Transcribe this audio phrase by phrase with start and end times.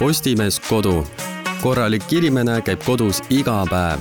[0.00, 1.04] Postimees Kodu.
[1.60, 4.00] korralik inimene käib kodus iga päev.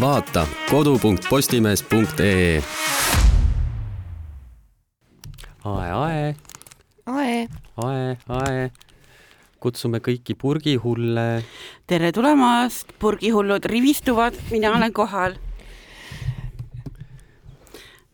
[0.00, 2.62] vaata kodu.postimees.ee.
[5.64, 6.36] ae, ae,
[7.06, 7.48] Ae,
[7.84, 8.70] ae, ae.
[9.60, 11.42] kutsume kõiki purgihulle.
[11.86, 15.34] tere tulemast, purgihullud rivistuvad, mina olen kohal.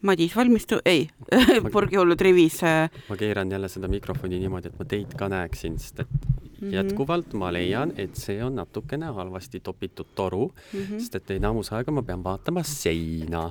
[0.07, 1.09] Madis valmistu, ei
[1.75, 6.00] purgihullud rivis äh, ma keeran jälle seda mikrofoni niimoodi, et ma teid ka näeksin, sest
[6.07, 6.18] et
[6.57, 6.72] Mhm.
[6.72, 10.99] jätkuvalt ma leian, et see on natukene halvasti topitud toru, Mhm.
[11.03, 13.50] sest et enamus aega ma pean vaatama seina,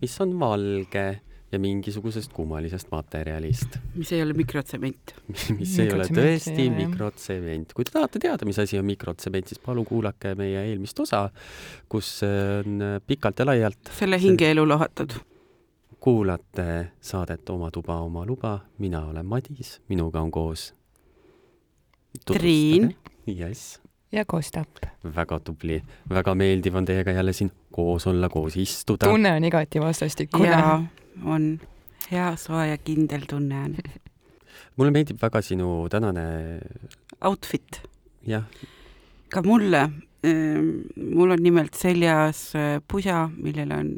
[0.00, 1.20] mis on valge
[1.52, 5.12] ja mingisugusest kummalisest materjalist, mis ei ole mikrotsement.
[5.58, 7.72] mis ei ole Mikrotsementi tõesti mikrotsement.
[7.76, 11.26] kui te tahate teada, mis asi on mikrotsement, siis palun kuulake meie eelmist osa,
[11.92, 15.12] kus on pikalt ja laialt selle hingeelu lahatud.
[16.00, 20.74] Kuulate saadet Oma tuba, oma luba, mina olen Madis, minuga on koos
[22.24, 22.94] Triin.
[23.26, 23.80] jess,
[24.12, 24.68] ja kostab.
[25.16, 29.06] väga tubli, väga meeldiv on teiega jälle siin koos olla, koos istuda.
[29.06, 30.48] tunne on igati vastastikune.
[30.48, 30.82] ja
[31.24, 31.60] on
[32.10, 33.76] hea soe ja kindel tunne on.
[34.76, 36.26] mulle meeldib väga sinu tänane
[37.24, 37.80] Outfit,
[38.26, 38.44] jah,
[39.28, 39.88] ka mulle.
[40.96, 43.90] mul on nimelt seljas äh, pusa, millele on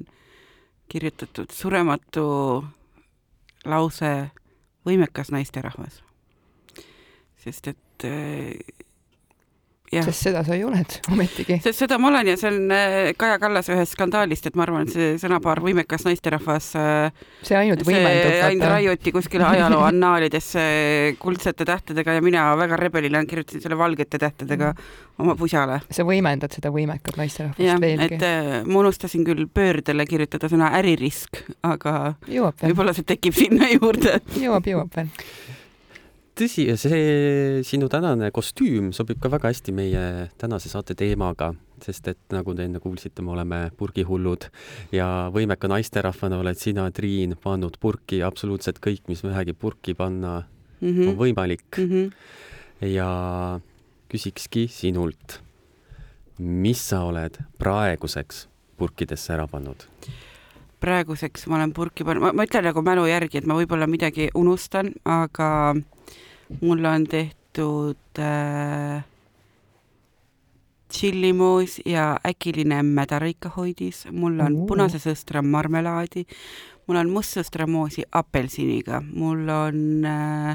[0.88, 2.24] kirjutatud surematu
[3.68, 4.12] lause
[4.88, 6.02] võimekas naisterahvas.
[7.38, 8.06] sest et
[9.90, 11.58] äh, jah sest seda sa ju oled ometigi.
[11.64, 14.86] sest seda ma olen ja see on äh, Kaja Kallase ühest skandaalist, et ma arvan,
[14.86, 18.38] et see sõnapaar võimekas naisterahvas äh, see ainult võimendub.
[18.48, 20.64] ainult raiuti kuskile ajaloo annaalidesse
[21.22, 24.72] kuldsete tähtedega ja mina väga rebelina kirjutasin selle valgete tähtedega
[25.18, 25.80] oma pusale.
[25.90, 28.18] sa võimendad seda võimekat naisterahvast veelgi.
[28.18, 34.18] et äh, ma unustasin küll pöördele kirjutada sõna äririsk, aga võib-olla see tekib sinna juurde.
[34.38, 35.14] jõuab, jõuab veel.
[36.38, 40.02] tõsi, see sinu tänane kostüüm sobib ka väga hästi meie
[40.38, 41.50] tänase saate teemaga,
[41.82, 44.48] sest et nagu te enne kuulsite, me oleme purgihullud
[44.94, 50.44] ja võimeka naisterahvana oled sina, Triin, pannud purki absoluutselt kõik, mis vähegi purki panna
[50.78, 51.16] Mm on -hmm.
[51.18, 52.12] võimalik Mm -hmm.
[52.86, 53.60] ja
[54.08, 55.40] küsikski sinult,
[56.38, 59.86] mis sa oled praeguseks purkidesse ära pannud?
[60.80, 64.92] praeguseks ma olen purki pannud, ma ütlen nagu mälu järgi, et ma võib-olla midagi unustan,
[65.04, 65.74] aga
[66.60, 69.04] mul on tehtud äh,
[70.88, 74.66] tšillimoos ja äkiline mädarikahoidis, mul on Oo.
[74.66, 76.24] punase sõstra marmelaadi,
[76.86, 80.50] mul on mustsõstramoosi apelsiniga, mul on äh,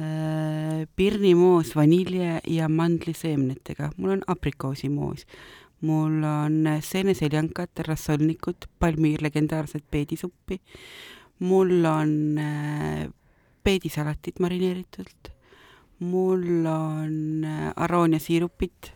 [0.00, 5.24] äh, pirnimoos vanilje ja mandliseemnetega, mul on aprikoosimoos,
[5.80, 10.60] mul on seeneseljankat, rassolnikut, palmiir legendaarset peedisuppi,
[11.38, 13.08] mul on äh,
[13.68, 15.32] peedisalatit marineeritult,
[16.08, 18.92] mul on äh, arooniasiirupit,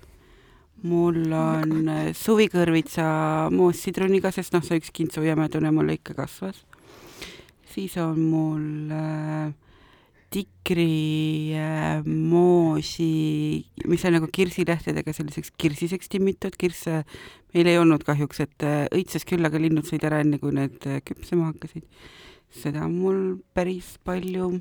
[0.89, 3.05] mul on äh, suvikõrvitsa
[3.53, 6.65] moos sidruniga, sest noh, see üks kintsujämedune mul ikka kasvas.
[7.73, 9.53] siis on mul äh,
[10.33, 17.03] tikri äh, moosi, mis on nagu kirsilehtedega selliseks kirsiseks timmitud, kirsse
[17.53, 20.81] meil ei olnud kahjuks, et äh, õitses küll, aga linnud sõid ära enne, kui need
[21.05, 21.85] küpsema hakkasid.
[22.53, 23.19] Seda on mul
[23.55, 24.53] päris palju.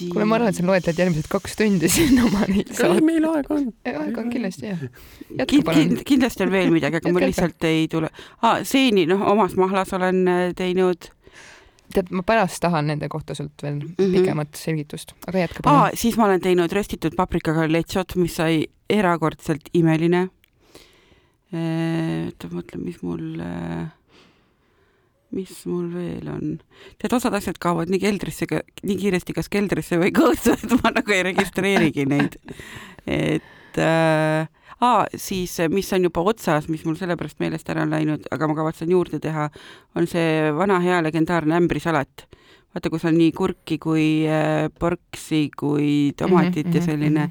[0.00, 3.04] kuule, ma arvan, et sa loetled järgmised kaks tundi siin oma neid saateid.
[3.04, 3.66] meil aega on.
[3.84, 4.84] aega on kindlasti jah.
[5.50, 8.08] Kind, kindlasti on veel midagi, aga mul lihtsalt ei tule
[8.40, 8.62] ah,.
[8.64, 11.10] seeni, noh, omas mahlas olen äh, teinud
[11.94, 13.94] tead, ma pärast tahan nende kohta sult veel mm.
[13.98, 14.16] -hmm.
[14.16, 16.00] pikemat selgitust, aga jätka ah, palun.
[16.00, 20.28] siis ma olen teinud röstitud paprikaga lechot, mis sai erakordselt imeline.
[21.50, 23.40] oota, ma mõtlen, mis mul,
[25.36, 26.54] mis mul veel on.
[26.98, 28.48] tead, osad asjad kaovad nii keldrisse,
[28.82, 32.38] nii kiiresti kas keldrisse või kõõtsu, et ma nagu ei registreerigi neid.
[33.06, 34.48] et äh,
[34.80, 38.58] aa, siis mis on juba otsas, mis mul sellepärast meelest ära on läinud, aga ma
[38.58, 39.48] kavatsen juurde teha,
[39.96, 42.26] on see vana hea legendaarne ämbrisalat
[42.70, 47.24] vaata, kus on nii kurki kui äh, porksi kui tomatit Mhm, ja selline,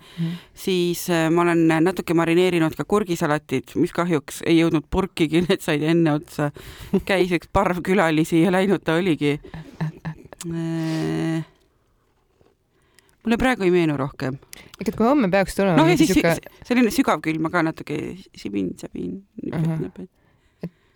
[0.53, 5.83] siis äh, ma olen natuke marineerinud ka kurgisalatit, mis kahjuks ei jõudnud purkigi, need said
[5.83, 6.51] enne otsa.
[7.07, 9.39] käis üks parv külalisi ja läinud ta oligi.
[13.23, 14.37] mulle praegu ei meenu rohkem.
[14.79, 16.35] ikka, kui homme peaks tulema noh, ja siis siuke,
[16.67, 17.99] selline sügavkülm, aga natuke
[18.35, 20.09] sibin-sabin, nipet-näpet.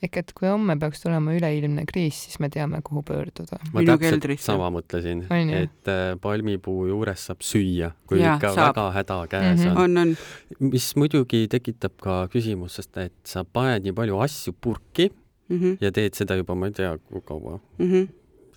[0.04, 3.60] ikka, et kui homme peaks tulema üleilmne kriis, siis me teame, kuhu pöörduda.
[3.74, 4.46] ma Minu täpselt keldrisse.
[4.46, 5.24] sama mõtlesin,
[5.54, 8.76] et äh, palmipuu juures saab süüa, kui Jaa, ikka saab.
[8.76, 9.78] väga häda käes Mhm.
[9.78, 9.98] on.
[9.98, 10.16] on, on.
[10.72, 15.10] mis muidugi tekitab ka küsimust, sest et sa paned nii palju asju purki
[15.50, 17.60] Mhm, ja teed seda juba ma ei tea, kui kaua,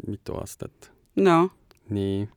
[0.07, 0.91] mitu aastat.
[1.17, 1.51] no
[1.91, 2.29] nii.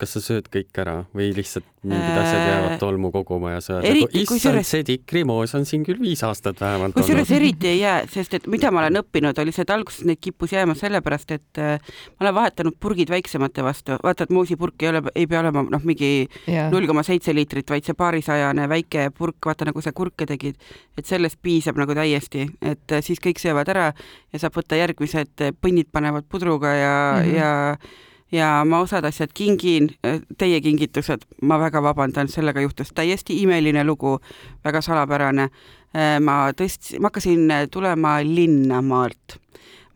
[0.00, 3.78] Kas sa sööd kõik ära või lihtsalt mingid asjad Äh, jäävad tolmu koguma ja sa
[3.78, 7.98] oled nagu, issand see tikrimoos on siin küll viis aastat vähemalt kusjuures eriti ei jää,
[8.12, 11.60] sest et mida ma olen õppinud, oli see, et alguses neid kippus jääma sellepärast, et
[11.62, 15.64] äh, ma olen vahetanud purgid väiksemate vastu, vaata, et moosipurk ei ole, ei pea olema
[15.66, 16.10] noh, mingi
[16.72, 20.58] null koma seitse liitrit, vaid see paarisajane väike purk, vaata nagu sa kurke tegid,
[20.98, 25.48] et sellest piisab nagu täiesti, et äh, siis kõik söövad ära ja saab võtta järgmised,
[25.62, 27.30] põnnid panevad pudruga ja mm.
[27.30, 27.36] -hmm.
[27.36, 29.90] ja ja ma osad asjad kingin,
[30.38, 34.18] teie kingitused, ma väga vabandan, sellega juhtus täiesti imeline lugu,
[34.64, 35.48] väga salapärane.
[36.20, 39.38] ma tõst-, ma hakkasin tulema linna maalt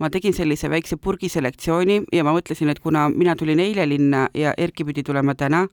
[0.00, 4.54] ma tegin sellise väikse purgiselektsiooni ja ma mõtlesin, et kuna mina tulin eile linna ja
[4.56, 5.66] Erki pidi tulema täna,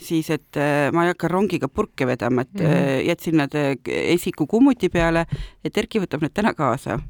[0.00, 2.66] siis et äh, ma ei hakka rongiga purke vedama, et mm.
[2.66, 3.08] -hmm.
[3.08, 5.26] jätsin nad äh, esiku kummuti peale,
[5.64, 7.00] et Erki võtab need täna kaasa.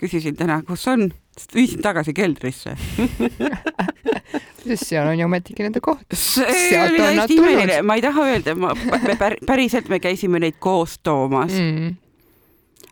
[0.00, 1.10] küsisin täna, kus on,
[1.54, 2.72] viisin tagasi keldrisse.
[4.64, 6.04] sest seal on ju ometigi nende koht.
[6.16, 10.60] see oli täiesti imeline, ma ei taha öelda, ma, me pär, päriselt me käisime neid
[10.62, 11.98] koos toomas mm.,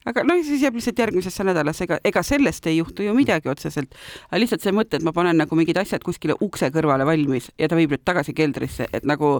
[0.09, 3.93] aga no siis jääb lihtsalt järgmisesse nädalasse, ega, ega sellest ei juhtu ju midagi otseselt.
[4.31, 7.69] aga lihtsalt see mõte, et ma panen nagu mingid asjad kuskile ukse kõrvale valmis ja
[7.69, 9.39] ta viib nüüd tagasi keldrisse, et nagu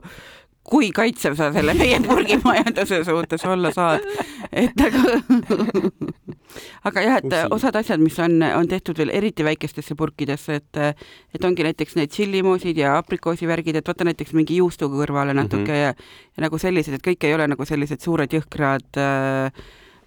[0.69, 4.05] kui kaitsev sa selle meie purgimajanduse suhtes olla saad,
[4.53, 5.91] et nagu
[6.89, 10.81] aga jah, et osad asjad, mis on, on tehtud veel eriti väikestesse purkidesse, et
[11.35, 15.75] et ongi näiteks need tšillimoosid ja aprikoosivärgid, et võtta näiteks mingi juustu kõrvale natuke mm
[15.75, 15.83] -hmm.
[15.83, 19.53] ja, ja nagu sellised, et kõik ei ole nagu sellised suured jõhkrad äh,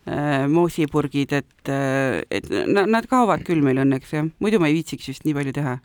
[0.07, 4.79] äh, moosipurgid, et äh,, et na- nad kaovad küll meil õnneks jah, muidu ma ei
[4.79, 5.77] viitsiks vist nii palju teha.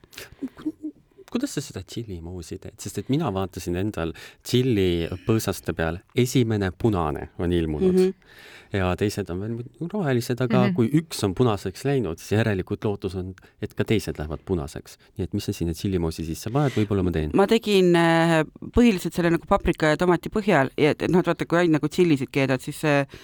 [1.31, 4.12] Kuidas sa seda tšillimoosi teed, sest et mina vaatasin endal
[4.46, 8.05] tšilli põõsaste peal, esimene punane on ilmunud mm.
[8.05, 8.78] -hmm.
[8.78, 10.69] ja teised on veel rohelised, aga mm.
[10.70, 10.75] -hmm.
[10.75, 14.99] kui üks on punaseks läinud, siis järelikult lootus on, et ka teised lähevad punaseks.
[15.17, 17.31] nii et mis sa sinna tšillimoosi sisse paned, võib-olla ma teen.
[17.34, 18.44] ma tegin äh,
[18.76, 21.81] põhiliselt selle nagu paprika ja tomati põhjal ja et, et noh, et vaata, kui ainult
[21.81, 23.19] nagu tšillisid keedad, siis see äh,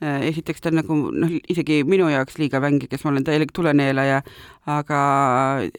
[0.00, 4.22] esiteks ta on nagu noh, isegi minu jaoks liiga vänge, kes ma olen täielik tuleneelaja,
[4.70, 5.02] aga,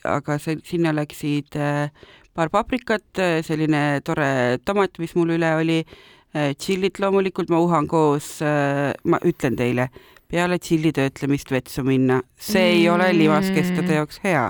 [0.03, 1.89] aga see, sinna läksid äh,
[2.35, 5.81] paar paprikat, selline tore tomat, mis mul üle oli,
[6.29, 9.89] tšillit loomulikult ma uhan koos, ma ütlen teile,
[10.29, 12.75] peale tšilli töötlemist vetsu minna, see mm.
[12.77, 14.45] ei ole limaskestade jaoks hea.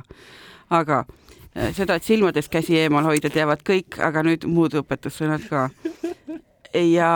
[0.70, 5.70] aga äh, seda, et silmadest käsi eemal hoida, teavad kõik, aga nüüd muud õpetussõnad ka.
[6.76, 7.14] ja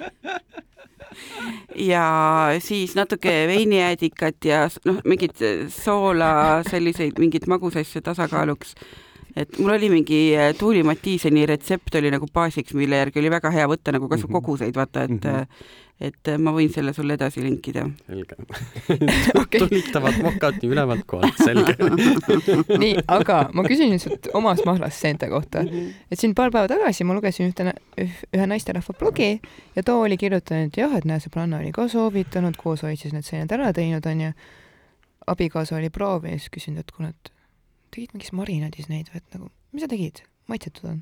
[1.76, 2.06] ja
[2.58, 5.38] siis natuke veinijäädikat ja noh, mingit
[5.68, 8.74] soola, selliseid mingeid magusasju tasakaaluks.
[9.36, 13.50] Et mul oli mingi äh, Tuuli Mattiiseni retsept oli nagu baasiks, mille järgi oli väga
[13.50, 14.32] hea võtta nagu kasvõi Mhm.
[14.40, 15.36] koguseid, vaata, et mm, Mhm.
[15.36, 15.80] -hmm.
[16.00, 17.84] et äh, ma võin selle sulle edasi linkida.
[18.06, 18.36] selge
[19.42, 19.60] Okei.
[19.60, 21.76] tulitavad mokad nii ülevalt kohalt, selge.
[22.82, 25.62] nii, aga ma küsin nüüd sult omas mahlas seente kohta,
[26.10, 27.72] et siin paar päeva tagasi ma lugesin ühte,
[28.34, 29.40] ühe naisterahva blogi
[29.76, 33.24] ja too oli kirjutanud jah, et näe, sõbranna oli ka soovitanud, koos olid siis need
[33.24, 34.32] seened ära teinud, onju.
[35.26, 37.32] abikaasa oli proovinud ja siis küsin, et kuule, et
[37.94, 41.00] tegid mingis marinaadis neid või et nagu, mis sa tegid, maitsetud on?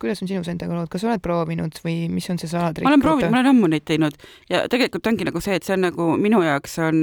[0.00, 2.84] kuidas on sinu seentega lood, kas sa oled proovinud või mis on see salatrikk?
[2.84, 4.18] ma olen proovinud, ma olen ammu neid teinud
[4.50, 7.00] ja tegelikult ongi nagu see, et see on nagu minu jaoks on,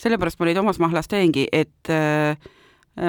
[0.00, 2.34] sellepärast ma neid omas mahlas teengi, et äh,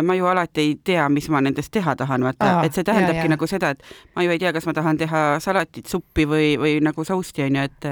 [0.06, 3.24] ma ju alati ei tea, mis ma nendest teha tahan, vaata Aa,, et see tähendabki
[3.24, 3.34] jaa, jaa.
[3.36, 3.84] nagu seda, et
[4.16, 7.66] ma ju ei tea, kas ma tahan teha salatit, suppi või, või nagu sousti onju,
[7.68, 7.90] et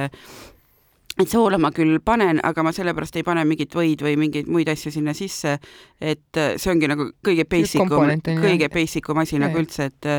[1.20, 4.70] et soola ma küll panen, aga ma sellepärast ei pane mingit võid või mingeid muid
[4.72, 5.58] asju sinna sisse,
[6.00, 10.10] et äh, see ongi nagu kõige basic um, kõige basic um asi nagu üldse, et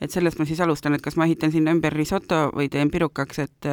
[0.00, 3.42] et sellest ma siis alustan, et kas ma ehitan sinna ümber risoto või teen pirukaks,
[3.44, 3.70] et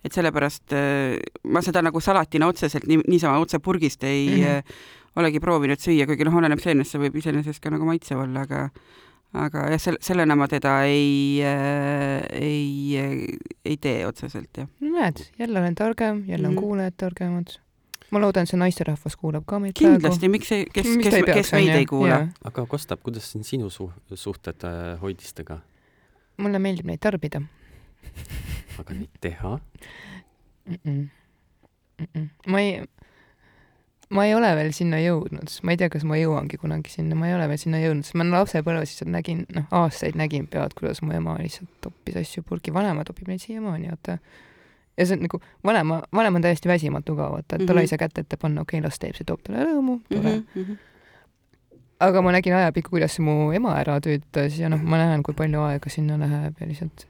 [0.00, 4.44] et sellepärast äh, ma seda nagu salatina otseselt nii, niisama otse purgist ei mm.
[4.44, 4.80] -hmm.
[5.20, 8.70] olegi proovinud süüa, kuigi noh, oleneb seenest, see võib iseenesest ka nagu maitsev olla, aga
[9.32, 14.68] aga jah, sel-, sellena ma teda ei äh,, ei, ei tee otseselt jah.
[14.80, 16.60] no näed, jälle olen targem, jälle on Mhm.
[16.62, 17.46] kuulajad targemad.
[18.10, 21.52] ma loodan, see naisterahvas kuulab ka meid kindlasti, miks see, kes, kes ei, peaks, kes
[21.52, 25.60] meid ei kuula aga Kostab, kuidas on sinu su suhted äh, hoidistega,
[26.36, 27.42] mulle meeldib neid tarbida
[28.78, 29.58] aga neid teha?
[30.66, 30.76] mm.
[30.84, 31.08] -mm.
[32.00, 32.28] Mm -mm.
[32.46, 32.82] ma ei,
[34.10, 37.28] ma ei ole veel sinna jõudnud, ma ei tea, kas ma jõuangi kunagi sinna, ma
[37.28, 41.02] ei ole veel sinna jõudnud, sest ma lapsepõlves lihtsalt nägin, noh, aastaid nägin pealt, kuidas
[41.04, 44.18] mu ema lihtsalt toppis asju purki, vanaema topib neid siiamaani, vaata.
[44.98, 47.86] ja see on nagu, vanema, vanem on täiesti väsimatu ka, vaata, et talle Mhm.
[47.86, 50.46] ei saa kätt ette panna, okei okay,, las teeb, see toob talle rõõmu, tore mm.
[50.54, 50.64] -hmm.
[50.64, 51.78] -hmm.
[52.00, 55.62] aga ma nägin ajapikku, kuidas mu ema ära töötas ja noh, ma näen, kui palju
[55.70, 57.06] aega sinna läheb ja lihtsalt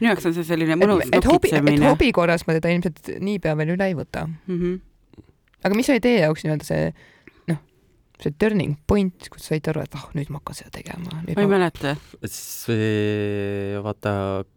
[0.00, 1.88] minu jaoks on see selline mõnus et, et hobi, et nokitsemine.
[1.90, 4.26] hobi korras ma teda ilmselt niipea veel üle ei võta.
[4.46, 4.80] Mm -hmm.
[5.64, 6.90] Aga mis oli teie jaoks nii-öelda see
[7.50, 7.60] noh,
[8.22, 11.22] see turning point, kus said aru, et ah oh,, nüüd ma hakkan seda tegema.
[11.22, 11.96] ma ei mäleta.
[12.24, 12.68] siis
[13.84, 14.12] vaata,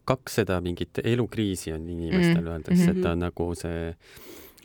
[0.09, 2.53] kaks seda mingit elukriisi on inimestel mm -hmm.
[2.57, 3.95] öeldakse, et ta on nagu see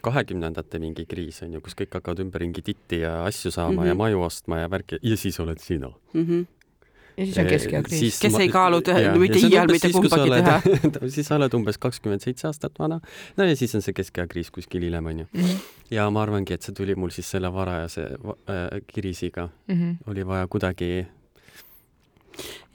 [0.07, 3.87] kahekümnendate mingi kriis on ju, kus kõik hakkavad ümberringi titti ja asju saama mm -hmm.
[3.87, 3.99] ja mhm.
[3.99, 6.25] maju ostma ja värki ja siis oled sina mm.
[6.25, 6.56] -hmm
[7.17, 8.21] ja siis on keskea kriis.
[8.21, 12.25] kes ma, ei kaalu teha, mitte iial mitte kumbagi teha siis sa oled umbes kakskümmend
[12.25, 13.01] seitse aastat vana.
[13.37, 15.43] no ja siis on see keskea kriis kuskil hiljem onju mm.
[15.43, 15.61] -hmm.
[15.97, 19.75] ja ma arvangi, et see tuli mul siis selle varajase äh, kirisiga mm.
[19.75, 20.11] -hmm.
[20.11, 21.07] oli vaja kuidagi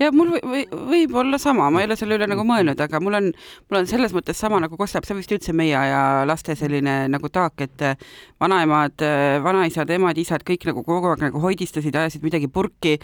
[0.02, 3.02] ja mul või, või, võib olla sama, ma ei ole selle üle nagu mõelnud, aga
[3.04, 3.30] mul on,
[3.70, 7.06] mul on selles mõttes sama nagu Kostap, see on vist üldse meie aja laste selline
[7.12, 8.08] nagu taak, et äh,
[8.42, 12.98] vanaemad, äh, vanaisad, emad, isad, kõik nagu kogu aeg nagu hoidistasid, ajasid midagi purki,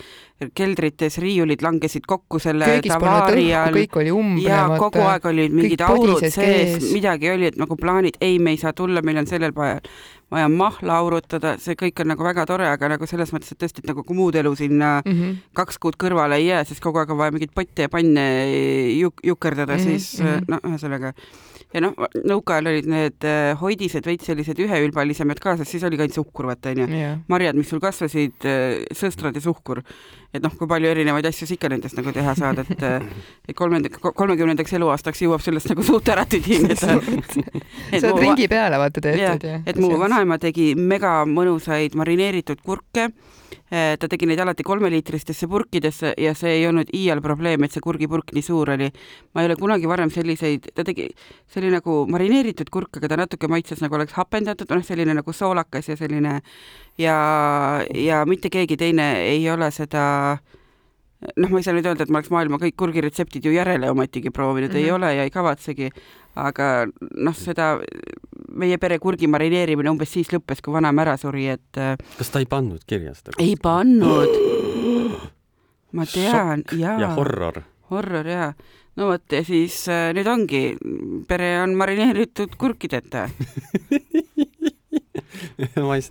[0.58, 3.78] keldrites riiulid langesid kokku selle tavaari all.
[3.78, 4.46] kõik oli umbe.
[4.48, 8.62] ja kogu aeg olid mingid aurud sees, midagi oli, et nagu plaanid, ei, me ei
[8.62, 9.86] saa tulla, meil on sellel päeval
[10.32, 13.84] vaja mahla aurutada, see kõik on nagu väga tore, aga nagu selles mõttes, et tõesti,
[13.84, 15.36] et nagu kui muud elu sinna mm -hmm.
[15.56, 18.26] kaks kuud kõrvale ei jää, siis kogu aeg on vaja mingeid potte ja panne
[19.00, 19.84] juk-, jukerdada mm, -hmm.
[19.84, 20.44] siis mhm.
[20.48, 21.14] noh, ühesõnaga
[21.76, 21.96] ja noh,
[22.28, 26.48] nõukaajal olid need äh, hoidised veits sellised üheülbalisemad ka, sest siis oli ka ainult suhkur,
[26.48, 26.88] vaata onju.
[26.88, 27.18] Yeah..
[27.32, 29.84] marjad, mis sul kasvasid, äh, sõstrad ja suhkur.
[30.36, 33.08] et noh, kui palju erinevaid asju sa ikka nendest nagu teha saad, et äh,
[33.48, 39.04] et kolmanda, kolmekümnendaks eluaastaks jõuab sellest nagu suht ära tüdineda sa oled ringi peale vaata
[39.04, 39.60] tehtud ja.
[39.66, 43.10] et mu vanaema tegi mega mõnusaid marineeritud kurke
[43.70, 48.34] ta tegi neid alati kolmeliitristesse purkidesse ja see ei olnud iial probleem, et see kurgipurk
[48.36, 48.90] nii suur oli.
[49.34, 51.10] ma ei ole kunagi varem selliseid, ta tegi,
[51.48, 55.34] see oli nagu marineeritud kurk, aga ta natuke maitses nagu oleks hapendatud, noh, selline nagu
[55.34, 56.42] soolakas ja selline
[56.98, 57.18] ja,
[57.94, 60.06] ja mitte keegi teine ei ole seda
[61.36, 64.32] noh, ma ei saa nüüd öelda, et ma oleks maailma kõik kurgiretseptid ju järele ometigi
[64.34, 64.86] proovinud mm, -hmm.
[64.86, 64.96] ei mhm.
[64.96, 65.90] ole ja ei kavatsegi,
[66.36, 67.78] aga noh, seda
[68.58, 72.42] meie pere kurgi marineerimine umbes siis lõppes, kui vanaema ära suri, et äh, kas ta
[72.44, 73.38] ei pannud kirja seda?
[73.44, 74.36] ei pannud.
[75.98, 76.98] ma tean, jaa.
[77.02, 77.62] ja horror.
[77.92, 78.52] horror jaa.
[78.98, 80.64] no vot ja siis äh, nüüd ongi,
[81.30, 83.28] pere on marineeritud kurkideta
[85.88, 86.04] ma ei,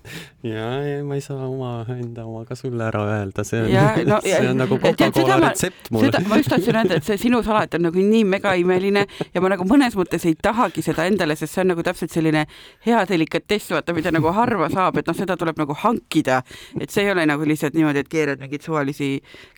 [0.46, 3.74] ja, ja ma ei saa oma enda omaga sulle ära öelda, see on,
[4.10, 6.08] no, see on nagu Coca-Cola retsept mul.
[6.28, 9.66] ma just tahtsin öelda, et see sinu salat on nagu nii megaimeline ja ma nagu
[9.68, 12.46] mõnes mõttes ei tahagi seda endale, sest see on nagu täpselt selline
[12.86, 16.42] hea delikatess, vaata, mida nagu harva saab, et noh, seda tuleb nagu hankida,
[16.80, 19.16] et see ei ole nagu lihtsalt niimoodi, et keerad mingeid suvalisi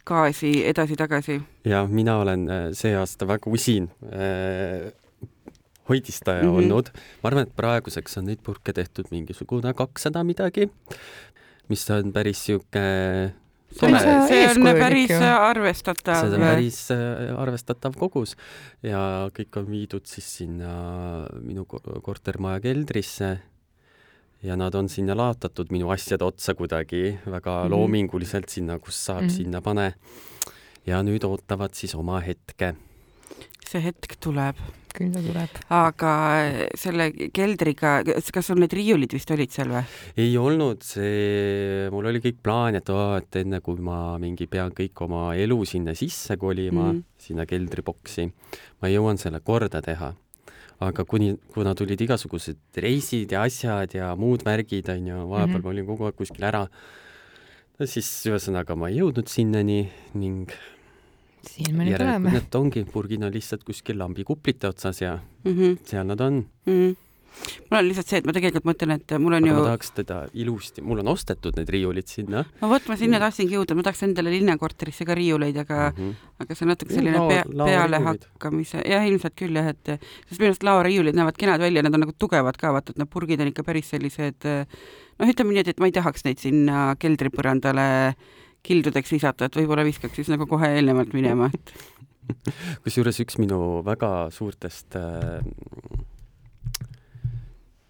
[0.09, 1.41] gaasi edasi-tagasi.
[1.69, 4.89] ja mina olen äh, see aasta väga usin äh,
[5.89, 6.59] hoidistaja mm -hmm.
[6.59, 6.91] olnud.
[7.23, 10.71] ma arvan, et praeguseks on neid purke tehtud mingisugune kakssada midagi,
[11.69, 12.87] mis on päris sihuke
[13.81, 14.01] tore.
[14.29, 16.23] see on päris arvestatav.
[16.23, 18.37] see on päris äh, arvestatav kogus
[18.83, 20.73] ja kõik on viidud siis sinna
[21.43, 23.39] minu kortermaja keldrisse
[24.43, 29.27] ja nad on sinna laotatud minu asjade otsa kuidagi väga mm loominguliselt sinna, kus saab
[29.27, 29.95] mm sinna pane.
[30.87, 32.75] ja nüüd ootavad siis oma hetke.
[33.69, 34.57] see hetk tuleb
[34.99, 35.59] küll ta tuleb.
[35.79, 36.13] aga
[36.79, 39.85] selle keldriga, kas sul need riiulid vist olid seal või?
[40.21, 44.75] ei olnud, see, mul oli kõik plaan, et oo, et enne kui ma mingi pean
[44.75, 48.29] kõik oma elu sinna sisse kolima mm., sinna keldriboksi,
[48.83, 50.13] ma jõuan selle korda teha
[50.85, 55.65] aga kuni, kuna tulid igasugused reisid ja asjad ja muud värgid, onju, vahepeal mm -hmm.
[55.65, 56.69] ma olin kogu aeg kuskil ära,
[57.85, 60.51] siis ühesõnaga ma ei jõudnud sinnani ning
[61.49, 62.37] siin me nüüd oleme.
[62.37, 65.77] Need ongi, purgid on lihtsalt kuskil lambikuplite otsas ja mm -hmm.
[65.85, 66.73] seal nad on mm.
[66.73, 66.97] -hmm
[67.71, 69.57] mul on lihtsalt see, et ma tegelikult mõtlen, et mul on aga ju.
[69.59, 72.45] ma tahaks teda ilusti, mul on ostetud need riiulid sinna.
[72.61, 76.33] no vot, ma sinna tahtsingi jõuda, ma tahaks endale linnakorterisse ka riiuleid, aga mm, -hmm.
[76.45, 79.93] aga see on natuke selline pea, pealehakkamise, jah, ilmselt küll jah, et
[80.29, 83.13] sest minu arust laoriiulid näevad kenad välja, nad on nagu tugevad ka, vaata, et need
[83.13, 86.95] purgid on ikka päris sellised noh, ütleme nii, et, et ma ei tahaks neid sinna
[86.99, 88.37] keldripõrandale äh,
[88.69, 91.73] kildudeks visata, et võib-olla viskaks siis nagu kohe eelnevalt minema, et
[92.85, 95.39] kusjuures üks minu väga suurtest äh,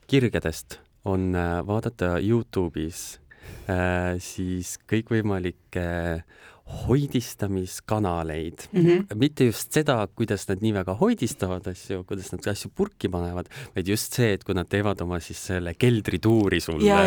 [0.08, 3.18] kirgedest on äh, vaadata Youtube'is
[3.70, 5.88] äh, siis kõikvõimalikke
[6.68, 8.80] hoidistamiskanaleid mm.
[8.80, 9.14] -hmm.
[9.14, 13.88] mitte just seda, kuidas nad nii väga hoidistavad asju, kuidas nad asju purki panevad, vaid
[13.88, 16.98] just see, et kui nad teevad oma siis selle keldrituuri sulle,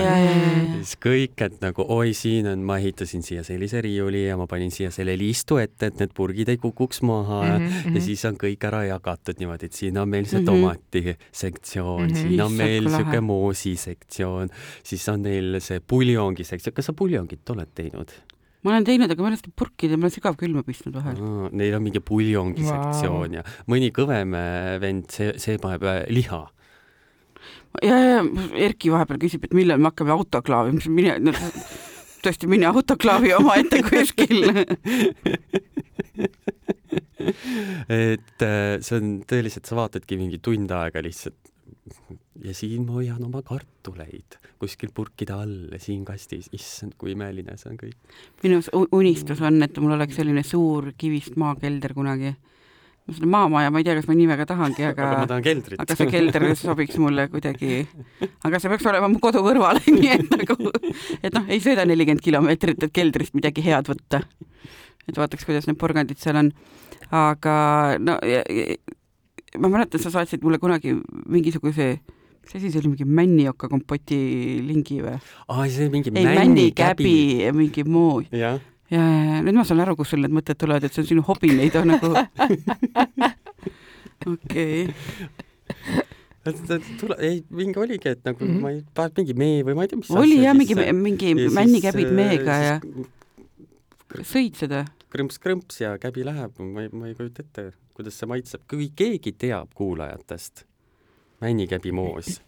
[0.76, 4.72] siis kõik, et nagu oi, siin on, ma ehitasin siia sellise riiuli ja ma panin
[4.72, 7.86] siia selle liistu ette, et need purgid ei kukuks maha mm -hmm.
[7.86, 8.00] ja mhm.
[8.00, 10.46] siis on kõik ära jagatud niimoodi, et siin on meil see -hmm.
[10.46, 12.22] tomati sektsioon mm, -hmm.
[12.22, 14.50] siin on meil niisugune moosi sektsioon,
[14.84, 18.12] siis on neil see puljongi sektsioon, kas sa puljongit oled teinud?
[18.62, 21.22] Ma olen teinud, aga ma olen seda purkida, ma olen sügavkülma pistnud vahel.
[21.58, 22.72] Neil on mingi puljongi wow.
[22.72, 26.42] sektsioon ja mõni kõvem äh, vend, see, see paneb äh, liha.
[27.86, 28.20] ja, ja
[28.68, 31.34] Erki vahepeal küsib, et millal me hakkame autoklaavi, mis mine no,,
[32.26, 34.40] tõesti mini autoklaavi omaette kuskil
[37.92, 41.40] et äh, see on tõeliselt, sa vaatadki mingi tund aega lihtsalt
[42.46, 47.58] ja siin ma hoian oma kartuleid kuskil purkide all ja siin kastis, issand, kui imeline
[47.58, 47.98] see on kõik.
[48.44, 48.62] minu
[48.98, 52.36] unistus on, et mul oleks selline suur kivist maakelder kunagi.
[53.12, 55.82] seda maamaja, ma ei tea, kas ma nii väga tahangi, aga aga ma tahan keldrit.
[55.82, 57.82] aga see kelder sobiks mulle kuidagi,
[58.46, 60.72] aga see peaks olema mu kodu kõrval, nii et nagu,
[61.20, 64.24] et noh, ei sõida nelikümmend kilomeetrit, et keldrist midagi head võtta.
[65.08, 66.54] et vaataks, kuidas need porgandid seal on.
[67.10, 67.54] aga
[68.00, 68.78] no ja, ja,
[69.58, 71.96] ma mäletan, sa saatsid mulle kunagi mingisuguse
[72.42, 74.18] mis asi see oli, mingi männioka kompoti
[74.66, 75.18] lingi või?
[75.48, 77.16] aa, see oli mingi ei, männikäbi,
[77.56, 78.22] mingi muu.
[78.32, 78.56] ja,
[78.92, 81.26] ja, ja nüüd ma saan aru, kust sul need mõtted tulevad, et see on sinu
[81.28, 82.12] hobi neid on nagu.
[84.34, 84.88] okei.
[87.00, 88.62] tule, ei, mingi oligi, et nagu mm -hmm.
[88.62, 92.14] ma ei, paned mingi mee või ma ei tea, mis oli jah, mingi, mingi männikäbid
[92.18, 92.80] meega ja
[94.20, 94.86] sõid seda?
[95.12, 99.34] krõmps-krõmps ja käbi läheb, ma ei, ma ei kujuta ette, kuidas see maitseb, kui keegi
[99.36, 100.66] teab kuulajatest,
[101.42, 102.40] männikäbi moos,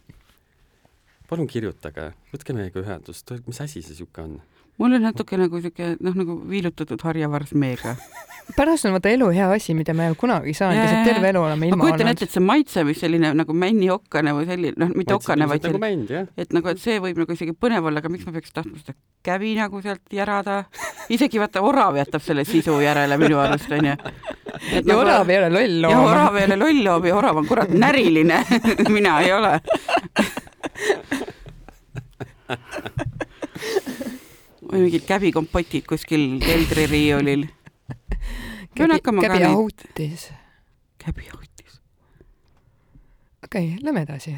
[1.30, 4.42] palun kirjutage, võtke meiega ühendust, mis asi see niisugune on?
[4.78, 7.94] mul on natuke nagu siuke noh, nagu viilutatud harjavars meega
[8.56, 11.68] pärast on vaata elu hea asi, mida me kunagi ei saanud, lihtsalt terve elu oleme
[11.68, 11.84] ilma olnud.
[11.84, 15.48] ma kujutan ette, et see maitse, mis selline nagu männiokkane või selline, noh, mitte okkane,
[15.48, 16.28] vaid nagu mänd, jah.
[16.36, 18.96] et nagu, et see võib nagu isegi põnev olla, aga miks ma peaks tahtma seda
[19.24, 20.64] käbi nagu sealt järada.
[21.08, 23.96] isegi vaata, orav jätab selle sisu järele minu arust onju.
[24.72, 25.92] Ja nagu, orav ei ole loll loom.
[25.92, 28.38] ja orav ei ole loll loom ja orav on kurat näriline
[28.96, 29.52] mina ei ole
[34.74, 37.46] või mingid käbikompotid kuskil keldririiulil.
[38.74, 40.30] käbi, käbiautis.
[40.98, 41.80] käbiautis.
[43.44, 44.34] okei okay,, lähme edasi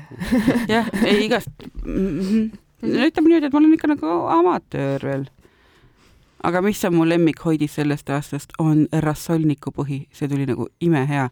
[0.68, 1.48] jah, ei igast
[1.84, 2.50] mm, -hmm.
[2.82, 5.26] ütleme niimoodi, et ma olen ikka nagu amatöör veel.
[6.44, 11.28] Aga mis on mu lemmikhoidis sellest aastast, on rassolniku põhi, see tuli nagu imehea.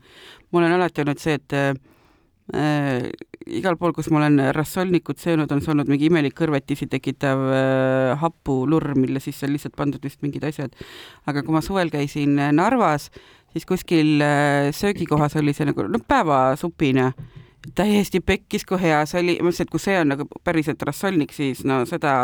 [0.53, 3.11] mul on alati olnud see, et äh,
[3.47, 8.17] igal pool, kus ma olen rassolnikut söönud, on see olnud mingi imelik kõrvetisi tekitav äh,
[8.21, 10.75] hapulurm, mille sisse on lihtsalt pandud vist mingid asjad.
[11.27, 13.11] aga kui ma suvel käisin Narvas,
[13.53, 17.13] siis kuskil äh, söögikohas oli see nagu, noh, päevasupina
[17.75, 21.33] täiesti pekkis, kui hea see oli, ma mõtlesin, et kui see on nagu päriselt rassolnik,
[21.33, 22.15] siis no seda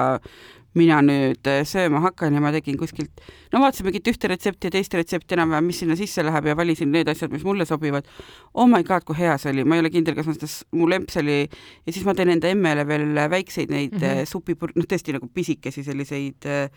[0.78, 4.74] mina nüüd äh, sööma hakkan ja ma tegin kuskilt, no vaatasin mingit ühte retsepti ja
[4.76, 8.06] teist retsepti enam-vähem, mis sinna sisse läheb ja valisin need asjad, mis mulle sobivad.
[8.54, 10.88] Oh my god, kui hea see oli, ma ei ole kindel, kas ma seda, mu
[10.90, 14.30] lemps oli ja siis ma teen enda emmele veel väikseid neid mm -hmm.
[14.30, 16.68] supipur-, noh, tõesti nagu pisikesi selliseid äh,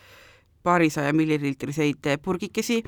[0.63, 2.81] paarisaja milliliitriseid purgikesi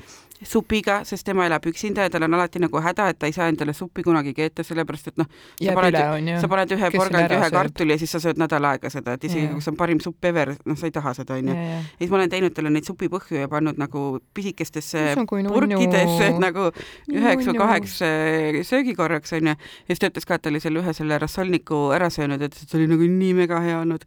[0.44, 3.48] supiga, sest tema elab üksinda ja tal on alati nagu häda, et ta ei saa
[3.50, 5.28] endale suppi kunagi keeta, sellepärast et noh,
[5.62, 5.98] sa paned,
[6.42, 9.48] sa paned ühe porgandi, ühe kartuli ja siis sa sööd nädal aega seda, et isegi
[9.52, 11.56] kui see on parim supp ever, noh, sa ei taha seda, onju.
[11.56, 14.04] ja siis ma olen teinud talle neid supipõhju ja pannud nagu
[14.36, 16.68] pisikestesse purkidesse, et nagu
[17.12, 19.56] üheks või kaheks äh, söögikorraks, onju.
[19.56, 22.66] ja siis ta ütles ka, et ta oli selle ühe selle rassolniku ära söönud, ütles,
[22.66, 24.04] et see oli nagu nii mega hea olnud.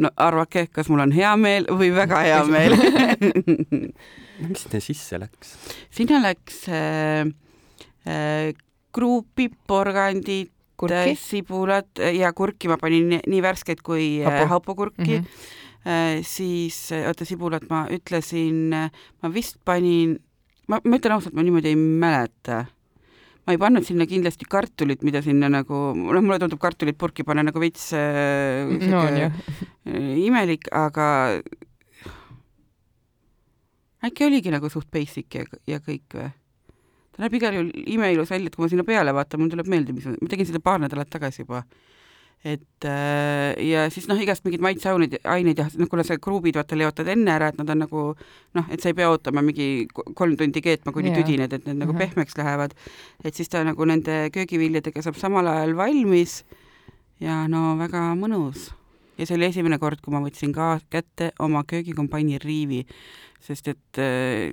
[0.00, 2.76] no arvake, kas mul on hea meel või väga hea meel
[4.48, 5.54] mis sinna sisse läks?
[5.90, 7.28] Sinna läks äh,
[8.06, 8.50] äh,
[8.94, 10.52] kruupid, porgandid,
[11.20, 14.52] sibulad ja kurki ma panin nii, nii värskeid kui äh, Hapu.
[14.54, 15.24] hapukurki mm.
[15.24, 15.56] -hmm.
[15.80, 18.68] Äh, siis, oota, sibulat ma ütlesin,
[19.22, 20.18] ma vist panin,
[20.68, 22.66] ma, ma ütlen ausalt, ma niimoodi ei mäleta
[23.46, 27.42] ma ei pannud sinna kindlasti kartulit, mida sinna nagu, noh, mulle tundub kartulit purki panna
[27.42, 29.02] nagu veits äh, no,
[30.28, 31.40] imelik, aga
[34.06, 36.30] äkki oligi nagu suht basic ja, ja kõik või?
[37.10, 39.94] ta näeb igal juhul imeilus välja, et kui ma sinna peale vaatan, mul tuleb meelde,
[39.96, 41.64] mis ma, ma tegin seda paar nädalat tagasi juba.
[42.40, 46.78] et äh, ja siis noh, igast mingeid maitseaineid, aineid ja noh, kuna see kruubid vaata
[46.78, 48.04] leotad enne ära, et nad on nagu
[48.56, 51.20] noh, et sa ei pea ootama mingi kolm tundi keetma, kuni yeah.
[51.20, 52.00] tüdined, et need nagu mhm.
[52.00, 52.14] -huh.
[52.14, 52.74] pehmeks lähevad.
[53.24, 56.44] et siis ta nagu nende köögiviljadega saab samal ajal valmis
[57.20, 58.70] ja no väga mõnus
[59.20, 62.86] ja see oli esimene kord, kui ma võtsin ka kätte oma köögikompanni riivi
[63.44, 64.52] sest et äh,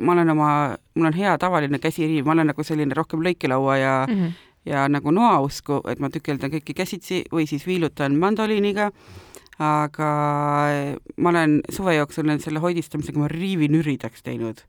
[0.00, 0.50] ma olen oma,
[0.96, 4.46] mul on hea tavaline käsiriiv, ma olen nagu selline rohkem lõikelaua ja mm -hmm.
[4.66, 8.90] ja nagu noausku, et ma tükeldan kõiki käsitsi või siis viilutan mandoliiniga,
[9.58, 10.10] aga
[11.16, 14.64] ma olen suve jooksul selle hoidistamisega ma riivi nüridaks teinud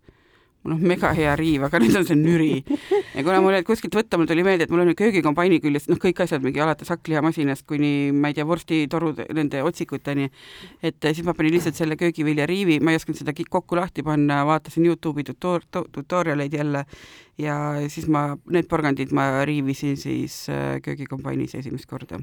[0.64, 2.50] mul on mega hea riiv, aga nüüd on see nüri.
[3.16, 6.22] ja kuna mul kuskilt võtta, mul tuli meelde, et mul on köögikombaini küljest, noh, kõik
[6.26, 10.30] asjad mingi alates hakklihamasinast kuni ma ei tea, vorstitorud, nende otsikuteni.
[10.84, 14.86] et siis ma panin lihtsalt selle köögiviljariivi, ma ei osanud seda kokku lahti panna, vaatasin
[14.86, 16.86] Youtube'i tutor-, tutorialeid jälle
[17.42, 17.58] ja
[17.90, 22.22] siis ma, need porgandid ma riivisin siis äh, köögikombainis esimest korda.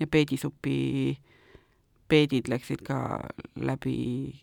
[0.00, 1.16] ja peedisupi
[2.08, 3.20] peedid läksid ka
[3.56, 4.34] läbi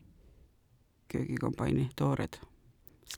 [1.12, 2.40] köögikombaini toored.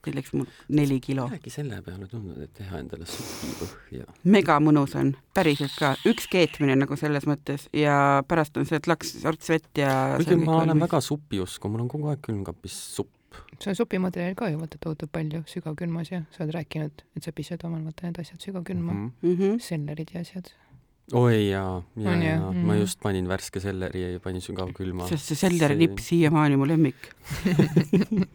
[0.01, 1.27] Teil läks mul neli kilo.
[1.33, 4.07] äkki selle peale tulnud, et teha endale supipõhja.
[4.23, 7.95] mega mõnus on, päriselt ka, üks keetmine nagu selles mõttes ja
[8.27, 11.91] pärast on see, et laks sorts vett ja kuigi ma olen väga supiusku, mul on
[11.91, 13.13] kogu aeg külmkapis supp.
[13.59, 17.35] see on supimaterjali ka ju vaata tohutult palju sügavkülmas ja sa oled rääkinud, et sa
[17.35, 19.11] pised omal vaata need asjad sügavkülma mm.
[19.21, 19.59] -hmm.
[19.59, 20.51] sellerid ja asjad.
[21.13, 22.39] Oi jaa, ja, On ja, jah?
[22.39, 22.79] ja ma Mm.
[22.79, 25.07] just panin värske selleri ja panin sügavkülma.
[25.09, 26.95] sest see sellerilipp siiamaani mu lemmik.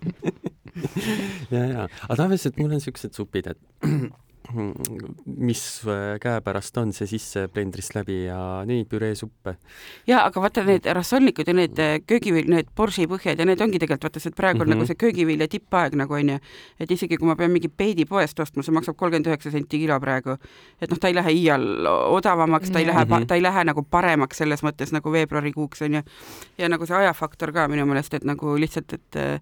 [1.55, 3.61] ja, ja, aga tavaliselt mul on siuksed supid, et
[5.26, 9.56] mis äh, käepärast on, see sisse blendrist läbi ja nii püreesuppe.
[10.06, 14.04] ja aga vaata need rassolnikud ja need äh, köögivilj, need borsipõhjad ja need ongi tegelikult
[14.09, 14.72] vaata see, et praegu on mm Mhm.
[14.72, 14.87] -hmm.
[14.87, 16.38] nagu see köögivilja tippaeg nagu onju,
[16.80, 20.00] et isegi kui ma pean mingi peedi poest ostma, see maksab kolmkümmend üheksa senti kilo
[20.00, 20.37] praegu,
[20.80, 23.26] et noh, ta ei lähe iial odavamaks, ta ei lähe Mhm.
[23.26, 26.02] ta ei lähe nagu paremaks selles mõttes nagu veebruarikuuks onju.
[26.59, 29.40] ja nagu see ajafaktor ka minu meelest, et nagu lihtsalt, et äh,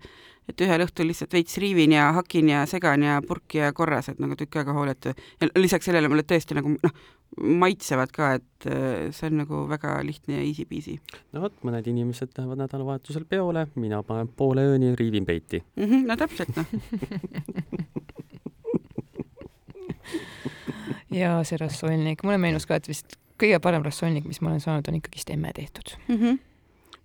[0.48, 4.18] et ühel õhtul lihtsalt veits riivin ja hakin ja segan ja purki ja korras, et
[4.22, 5.14] nagu tükk aega hooletu.
[5.40, 6.94] ja lisaks sellele mulle tõesti nagu noh,
[7.64, 10.94] maitsevad ka, et äh, see on nagu väga lihtne ja easy-peasy
[11.32, 15.64] no vot, mõned inimesed lähevad nädalavahetusel peole, mina panen poole ööni, riivin peiti.
[15.76, 15.84] mm.
[15.84, 16.66] -hmm, no täpselt noh
[21.20, 24.88] ja see rassolnik, mulle meenus ka, et vist kõige parem rassolnik, mis ma olen saanud,
[24.88, 25.96] on ikkagist emme tehtud.
[26.08, 26.16] mm.
[26.16, 26.38] -hmm.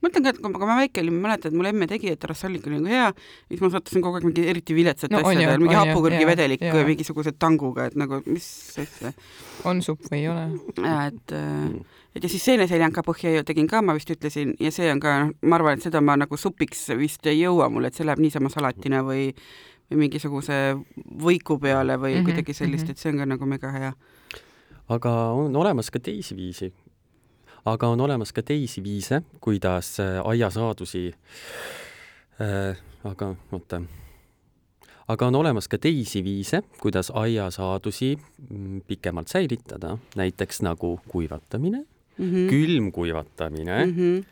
[0.05, 2.11] Mõtlen ka, et kui ma, kui ma väike olin, ma mäletan, et mul emme tegi,
[2.15, 3.11] et rassolnik oli nagu hea,
[3.51, 6.89] siis ma sattusin kogu aeg mingi eriti viletsate No asjade, mingi hapukõrgivedelikku jaa, ja jaa.
[6.89, 9.13] mingisuguse tanguga, et nagu mis asja.
[9.69, 10.45] on supp või ei ole?
[11.05, 14.89] et äh, et ja siis seeneseljanka põhja ju tegin ka, ma vist ütlesin, ja see
[14.91, 17.97] on ka, noh, ma arvan, et seda ma nagu supiks vist ei jõua mul, et
[17.97, 19.29] see läheb niisama salatina või
[19.89, 20.77] või mingisuguse
[21.21, 22.87] võiku peale või mm -hmm, kuidagi sellist mm.
[22.87, 22.91] -hmm.
[22.91, 23.93] et see on ka nagu mega hea.
[24.89, 26.73] aga on olemas ka teisi viisi.
[27.65, 31.13] Aga on olemas ka teisi viise, kuidas äh, aiasaadusi
[32.41, 33.81] äh,, aga oota,
[35.07, 41.85] aga on olemas ka teisi viise, kuidas aiasaadusi mm, pikemalt säilitada, näiteks nagu kuivatamine
[42.19, 42.49] Mm mm., -hmm.
[42.49, 44.25] külmkuivatamine mm, -hmm.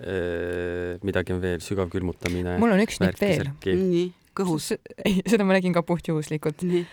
[0.00, 2.58] äh, midagi on veel, sügavkülmutamine.
[2.58, 3.50] mul on üks nipp veel.
[3.64, 4.74] nii, kõhus.
[5.30, 6.84] seda ma nägin ka puhtjuhuslikult noh,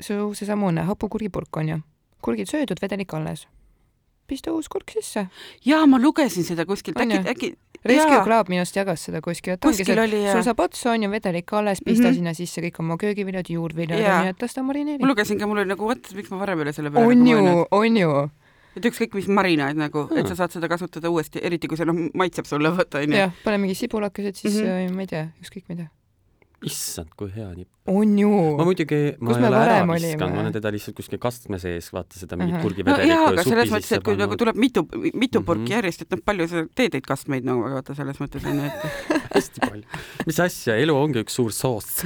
[0.00, 1.78] su seesamune hapukurgipurk on ju,
[2.22, 3.46] kurgid söödud, vedelik alles.
[4.30, 5.26] Pista uus kurk sisse.
[5.66, 7.52] jaa, ma lugesin seda kuskilt, äkki, äkki
[7.84, 8.24] Rescue Jaa.
[8.26, 11.08] Club minu arust jagas seda kuskil, et ongi see, ja sul saab otsa, on ju
[11.12, 12.10] vedelik alles, pista mm.
[12.10, 12.18] -hmm.
[12.18, 14.18] sinna sisse kõik oma köögiviljad, juurviljad, Jaa.
[14.18, 15.08] on ju, et las ta marineerib ma.
[15.08, 17.64] lugesin ka, mul oli nagu, vot miks ma varem ei ole selle peale on ju
[17.70, 18.10] on ju.
[18.76, 21.88] et ükskõik mis marinaad nagu hmm., et sa saad seda kasutada uuesti, eriti kui see
[21.88, 23.16] noh, maitseb sulle, vaata onju.
[23.16, 24.68] jah, pane mingi sibulakesed, siis mm.
[24.68, 24.92] -hmm.
[24.92, 25.88] ma ei tea, ükskõik mida.
[26.66, 27.68] Issand, kui hea nipp.
[27.90, 28.64] on ju ma.
[28.68, 31.88] muidugi, ma Kus ei me ole ära viskanud, ma olen teda lihtsalt kuskil kastme sees,
[31.94, 32.62] vaata seda mingit Ahah.
[32.62, 35.60] no kurgivedelikku aga ja selles supi mõttes, sisse et kui nagu tuleb mitu, mitu purki
[35.60, 35.66] mm Mhm.
[35.66, 35.74] -hmm.
[35.76, 38.72] järjest, et noh, palju sa teed neid kastmeid nagu vaata selles mõttes onju, et
[39.36, 39.84] hästi palju.
[40.26, 42.04] mis asja, elu ongi üks suur soos.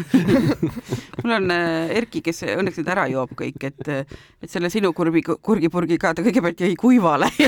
[1.25, 5.23] mul on äh, Erki, kes õnneks nüüd ära joob kõik, et et selle sinu kurvi,
[5.23, 7.27] kurgipurgiga ta kõigepealt jäi kuivale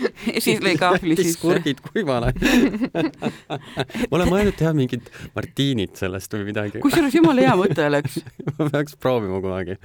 [0.34, 1.40] ja siis lõi kahvli sisse.
[1.42, 2.32] kurgid kuivale
[4.08, 6.82] ma olen mõelnud teha mingit martiinit sellest või midagi.
[6.84, 8.20] kusjuures jumala hea mõte oleks,
[8.58, 9.78] ma peaks proovima kunagi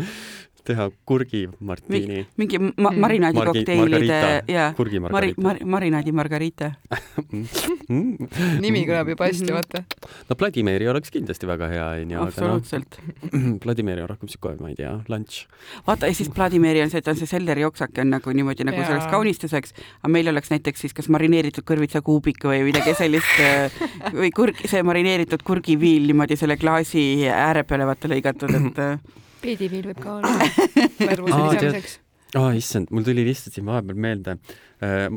[0.67, 2.25] teha kurgi martiini.
[2.37, 4.19] mingi ma-, marinaadikokteilide
[4.51, 6.71] ja kurgi mari-, margariita mari-, marinaadi margarita.
[7.89, 8.29] mm..
[8.61, 9.83] nimi kõlab juba hästi, vaata.
[10.29, 12.99] no Vladimiri oleks kindlasti väga hea onju, noh, absoluutselt.
[13.65, 15.45] Vladimiri on rohkem siuke, ma ei tea, lunch.
[15.87, 18.81] vaata ja siis Vladimiri on see, et on see selleri oksake on nagu niimoodi nagu
[18.81, 18.91] Jaa.
[18.91, 23.41] selleks kaunistuseks, aga meil oleks näiteks siis kas marineeritud kõrvitsakuubik või midagi sellist
[24.21, 28.81] või kurg, see marineeritud kurgiviil niimoodi selle klaasi ääre peale vaata lõigatud, et
[29.41, 30.37] peediviil võib ka olla
[30.97, 31.99] tead- lisamiseks.
[32.35, 34.37] aa, issand, mul tuli lihtsalt siin vahepeal meelde
[34.83, 35.09] äh,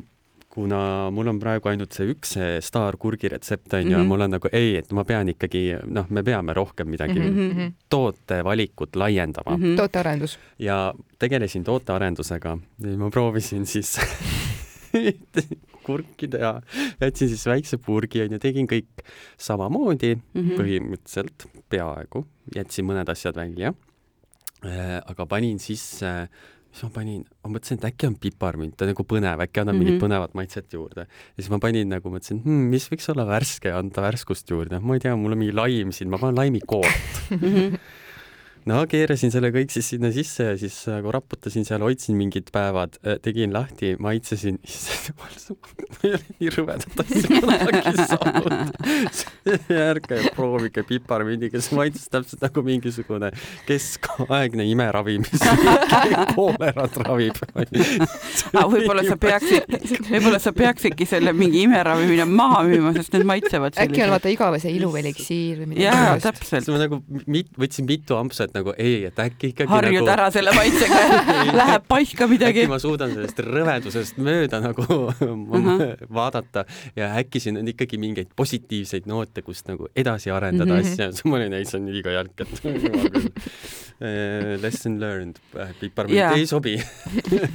[0.54, 4.06] kuna mul on praegu ainult see üks see staarkurgi retsept onju mm, -hmm.
[4.12, 7.50] Mul on nagu ei, et ma pean ikkagi noh, me peame rohkem midagi mm.
[7.50, 7.72] -hmm.
[7.90, 9.76] Tootevalikut laiendama mm -hmm.
[9.76, 10.38] tootearendus.
[10.58, 13.98] ja tegelesin tootearendusega ja ma proovisin siis
[15.86, 16.62] kurki teha,
[17.00, 19.02] jätsin siis väikse purgi onju, tegin kõik
[19.38, 20.52] samamoodi Mhm.
[20.58, 22.24] põhimõtteliselt peaaegu,
[22.56, 23.74] jätsin mõned asjad välja.
[24.64, 26.28] Aga panin sisse,
[26.74, 29.74] mis ma panin, ma mõtlesin, et äkki on piparmünt, ta on nagu põnev, äkki annab
[29.74, 29.84] mm -hmm.
[29.84, 30.04] mingit Mhm.
[30.04, 31.06] põnevat maitset juurde.
[31.06, 34.94] ja siis ma panin nagu mõtlesin hmm,, mis võiks olla värske anda värskust juurde, ma
[34.94, 37.30] ei tea, mul on mingi laim siin, ma panen laimikoort.
[38.64, 42.96] No keerasin selle kõik siis sinna sisse ja siis nagu raputasin seal, hoidsin mingid päevad,
[43.04, 45.34] äh, tegin lahti, maitsesin, issand jumal,
[45.90, 49.20] ma ei ole nii rõvedat asja kunagi saanud.
[49.90, 53.30] ärge proovige piparmündiga, see maitses täpselt nagu mingisugune
[53.68, 55.44] keskaegne imeravi, mis
[56.36, 57.36] koolerat ravib
[58.54, 59.76] võib-olla sa peaksid,
[60.08, 64.32] võib-olla sa peaksidki selle mingi imeravi minna maha müüma, sest need maitsevad äkki on vaata
[64.32, 66.72] igavese iluveliksiir või midagi jaa, täpselt.
[66.72, 70.10] ma nagu mit, võtsin mitu ampsu, et nagu ei, et äkki ikkagi harjud nagu...
[70.14, 70.98] ära selle maitsega
[71.60, 72.62] läheb paika midagi.
[72.62, 75.96] äkki ma suudan sellest rõvedusest mööda nagu uh -huh.
[76.06, 76.64] vaadata
[76.96, 80.92] ja äkki siin on ikkagi mingeid positiivseid noote, kust nagu edasi arendada mm -hmm.
[80.92, 82.62] asja, siis ma olin, ei, see on liiga jalg, et
[84.62, 85.36] lesson learned,
[85.80, 86.34] piparmünt yeah.
[86.38, 86.76] ei sobi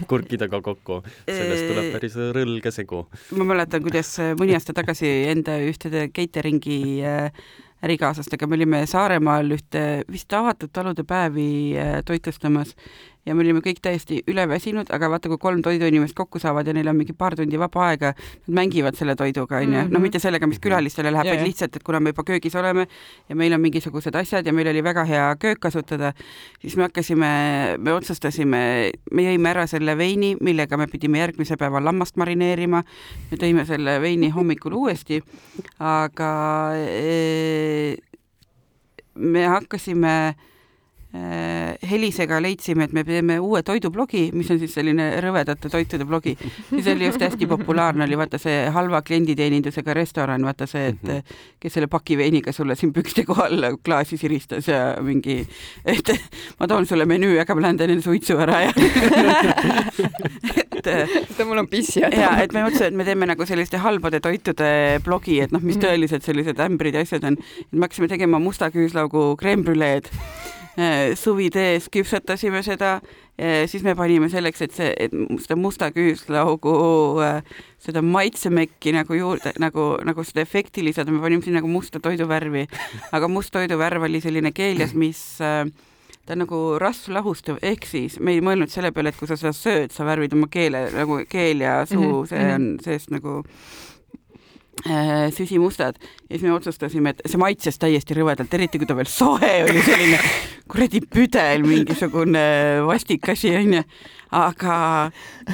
[0.07, 3.07] kurkidega kokku, sellest tuleb päris rõlge segu.
[3.35, 7.31] ma mäletan, kuidas mõni aasta tagasi enda ühtede catering'i äh,
[7.85, 12.75] ärikaaslastega, me olime Saaremaal ühte vist avatud talude päevi äh, toitlustamas
[13.29, 16.89] ja me olime kõik täiesti üleväsinud, aga vaata, kui kolm toiduinimest kokku saavad ja neil
[16.89, 18.11] on mingi paar tundi vaba aega,
[18.47, 20.05] nad mängivad selle toiduga, onju, no mhm.
[20.07, 22.87] mitte sellega, mis külalistele läheb, vaid lihtsalt, et kuna me juba köögis oleme
[23.29, 26.13] ja meil on mingisugused asjad ja meil oli väga hea köök kasutada,
[26.61, 27.31] siis me hakkasime,
[27.77, 28.63] me otsustasime,
[29.13, 32.83] me jõime ära selle veini, millega me pidime järgmise päeva lammast marineerima,
[33.29, 35.21] me tõime selle veini hommikul uuesti,
[35.77, 36.33] aga
[36.81, 37.97] e,
[39.19, 40.15] me hakkasime
[41.09, 46.35] Helisega leidsime, et me teeme uue toidublogi, mis on siis selline rõvedate toitude blogi.
[46.37, 51.39] see oli just hästi populaarne, oli vaata see halva klienditeenindusega restoran, vaata see, et mhm.
[51.59, 55.39] kes selle pakiveiniga sulle siin pükste kohal klaasi siristas ja mingi,
[55.81, 56.13] et
[56.59, 58.71] ma toon sulle menüü, aga ma lähen teen suitsu ära ja
[60.79, 62.21] et mul on pissi häda.
[62.21, 64.69] ja, et me mõtlesime, et me teeme nagu selliste halbade toitude
[65.05, 65.87] blogi, et noh, mis mhm.
[65.87, 67.41] tõeliselt sellised ämbrid ja asjad on.
[67.71, 70.13] me hakkasime tegema musta küüslaugu kreembrüleed
[70.79, 73.01] Äh, suvi tees küpsetasime seda,
[73.35, 76.75] äh, siis me panime selleks, et see, et seda musta küüslaugu,
[77.25, 77.41] äh,
[77.83, 82.63] seda maitsemekki nagu juurde, nagu, nagu seda efekti lisada, me panime sinna nagu musta toiduvärvi,
[83.11, 88.45] aga must toiduvärv oli selline keeljas, mis ta on nagu rasvlahustav, ehk siis me ei
[88.45, 91.81] mõelnud selle peale, et kui sa seda sööd, sa värvid oma keele nagu keel ja
[91.89, 92.29] suu mm, -hmm.
[92.29, 92.55] see mhm.
[92.55, 93.98] on seest nagu Äh,
[95.35, 95.97] süsimustad
[96.29, 99.81] ja siis me otsustasime, et see maitses täiesti rõvedalt, eriti kui ta veel soe oli,
[99.83, 100.19] selline
[100.69, 102.45] kuradi püdel, mingisugune
[102.87, 103.83] vastik asi onju.
[104.29, 104.73] Aga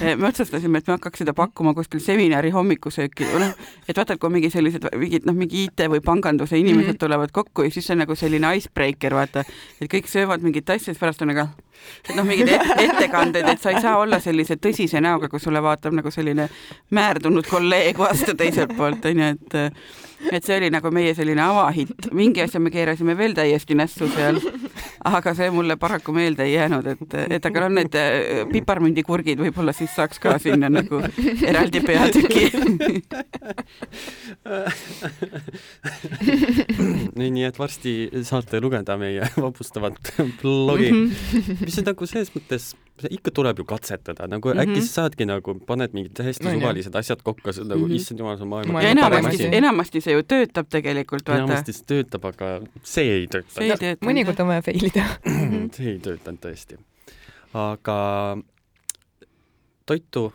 [0.01, 3.53] eh, me otsustasime, et me hakkaks seda pakkuma kuskil seminari hommikusööki, noh,
[3.87, 6.99] et vaata, et kui mingi sellised mingid noh, mingi IT või panganduse inimesed mm -hmm.
[6.99, 9.45] tulevad kokku ja siis see on nagu selline icebreaker, vaata,
[9.79, 11.47] et kõik söövad mingit asja, siis pärast on nagu
[12.09, 15.61] et noh, mingid et ettekanded, et sa ei saa olla sellise tõsise näoga, kui sulle
[15.63, 16.49] vaatab nagu selline
[16.89, 19.57] määrdunud kolleeg vastu teiselt poolt, onju, et
[20.31, 24.39] et see oli nagu meie selline avahitt, mingi asja me keerasime veel täiesti nässu seal,
[25.05, 29.75] aga see mulle paraku meelde ei jäänud, et, et aga noh, need äh, piparmündikurgid võib-olla
[29.75, 31.01] siis saaks ka sinna nagu
[31.51, 32.45] eraldi peatüki.
[37.15, 37.93] Nii, nii et varsti
[38.27, 40.91] saate lugeda meie vapustavat blogi.
[40.91, 41.61] -hmm.
[41.65, 44.61] mis on nagu selles mõttes ikka tuleb ju katsetada, nagu mm -hmm.
[44.61, 47.95] äkki sa saadki nagu, paned mingid täiesti no, suvalised asjad kokku, sa nagu mm -hmm.
[47.95, 51.43] issand jumal, see on maailma ja enamasti, enamasti see ju töötab tegelikult, vaata.
[51.43, 54.05] enamasti see töötab, aga see ei tööta.
[54.05, 55.05] mõnikord on vaja fail ida
[55.75, 56.77] see ei töötanud tõesti.
[57.53, 58.37] aga
[59.85, 60.33] toitu,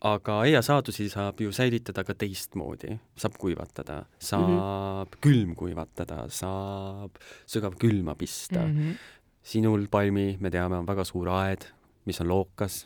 [0.00, 5.18] aga aiasaadusi saab ju säilitada ka teistmoodi, saab kuivatada, saab mm -hmm.
[5.20, 7.10] külmkuivatada, saab
[7.46, 8.78] sügavkülma pista mm.
[8.78, 8.96] -hmm
[9.44, 11.66] sinul, Palmi, me teame, on väga suur aed,
[12.08, 12.84] mis on lookas,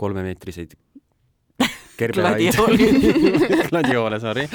[0.00, 0.76] kolmemeetriseid
[1.96, 2.52] kerberaid.
[3.70, 4.46] gladioole, sorry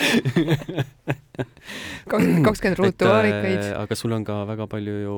[2.11, 3.63] kakskümmend ruutu vaarikaid.
[3.63, 5.17] Äh, aga sul on ka väga palju ju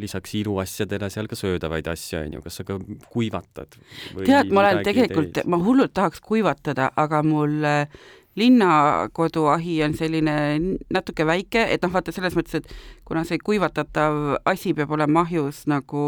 [0.00, 2.78] lisaks iluasjadele seal ka söödavaid asju, on ju, kas sa ka
[3.12, 3.76] kuivatad?
[4.24, 8.00] tead, ma olen tegelikult, ma hullult tahaks kuivatada, aga mul äh,
[8.36, 10.34] linnakoduahi on selline
[10.92, 12.74] natuke väike, et noh, vaata selles mõttes, et
[13.08, 16.04] kuna see kuivatatav asi peab olema ahjus nagu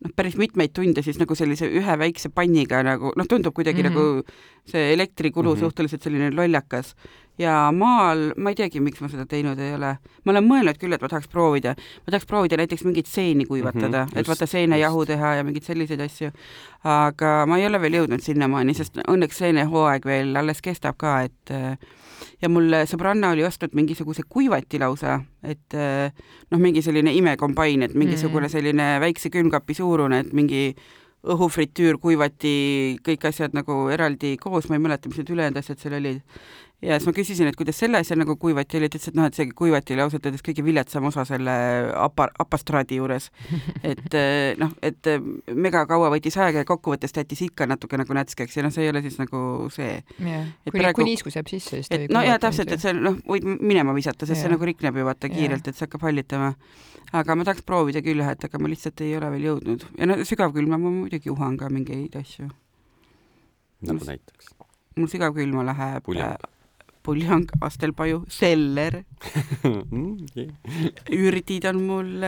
[0.00, 3.88] noh, päris mitmeid tunde, siis nagu sellise ühe väikse panniga nagu noh, tundub kuidagi mm
[3.88, 3.94] -hmm.
[3.94, 5.60] nagu see elektrikulu mm -hmm.
[5.60, 6.94] suhteliselt selline lollakas
[7.40, 9.94] ja maal, ma ei teagi, miks ma seda teinud ei ole.
[10.24, 11.74] ma olen mõelnud küll, et ma tahaks proovida,
[12.04, 15.64] ma tahaks proovida näiteks mingit seeni kuivatada mm, -hmm, et vaata seenejahu teha ja mingeid
[15.64, 16.30] selliseid asju.
[16.84, 21.54] aga ma ei ole veel jõudnud sinnamaani, sest õnneks seenehooaeg veel alles kestab ka, et
[22.42, 25.76] ja mul sõbranna oli ostnud mingisuguse kuivati lausa, et
[26.50, 28.52] noh, mingi selline imekombain, et mingisugune mhm.
[28.52, 30.74] selline väikse külmkapi suurune, et mingi
[31.20, 35.98] õhufritüür, kuivati, kõik asjad nagu eraldi koos, ma ei mäleta, mis need ülejäänud asjad seal
[35.98, 36.22] olid
[36.82, 39.26] ja siis ma küsisin, et kuidas selle asja nagu kuivati oli, ta ütles, et noh,
[39.28, 41.54] et see kuivati oli ausalt öeldes kõige viletsam osa selle
[41.98, 43.30] apa-, apastraadi juures.
[43.82, 45.20] et eh, noh, et eh,
[45.54, 48.86] mega kaua võttis aega ja kokkuvõttes ta jättis ikka natuke nagu nätskeks ja noh, see
[48.86, 49.42] ei ole siis nagu
[49.74, 49.98] see.
[50.00, 52.94] Et kuni praegu- kuni niiskus jääb sisse, siis ta et no jaa, täpselt, et see
[52.96, 54.54] noh, võid minema visata, sest see Jaa.
[54.56, 56.54] nagu rikneb ju vaata kiirelt, et see hakkab hallitama.
[57.12, 60.06] aga ma tahaks proovida küll jah, et aga ma lihtsalt ei ole veel jõudnud ja
[60.06, 62.46] no sügavkülma ma muidugi uhan ka mingeid asju.
[63.82, 64.54] nagu näiteks
[64.96, 66.36] mul sügavkülma läheb Puljang.
[67.02, 69.02] Puljang, astelpaju, seller,
[69.90, 70.54] Mm, yeah.
[71.12, 72.24] ürdid on mul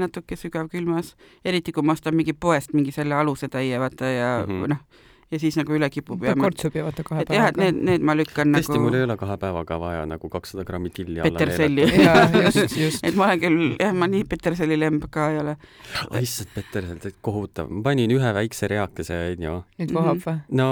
[0.00, 1.12] natuke sügavkülmas,
[1.44, 4.52] eriti kui ma ostan mingi poest mingi selle alusetäie vaata ja mm.
[4.52, 4.72] -hmm.
[4.72, 7.60] noh, ja siis nagu üle kipub ta ja kortsub ju vaata kahe et jah, et
[7.60, 10.92] need, need ma lükkan tõesti, mul nagu ei ole kahe päevaga vaja nagu kakssada grammi
[10.94, 13.04] tilli alla peterselli jaa, just, just.
[13.08, 15.56] et ma olen küll, jah, ma nii peterselli lemb ka ei ole.
[16.20, 17.70] issand, Peterson, teed kohutav.
[17.70, 19.56] ma panin ühe väikse reakese, onju.
[19.80, 20.36] nüüd vohab või?
[20.60, 20.68] no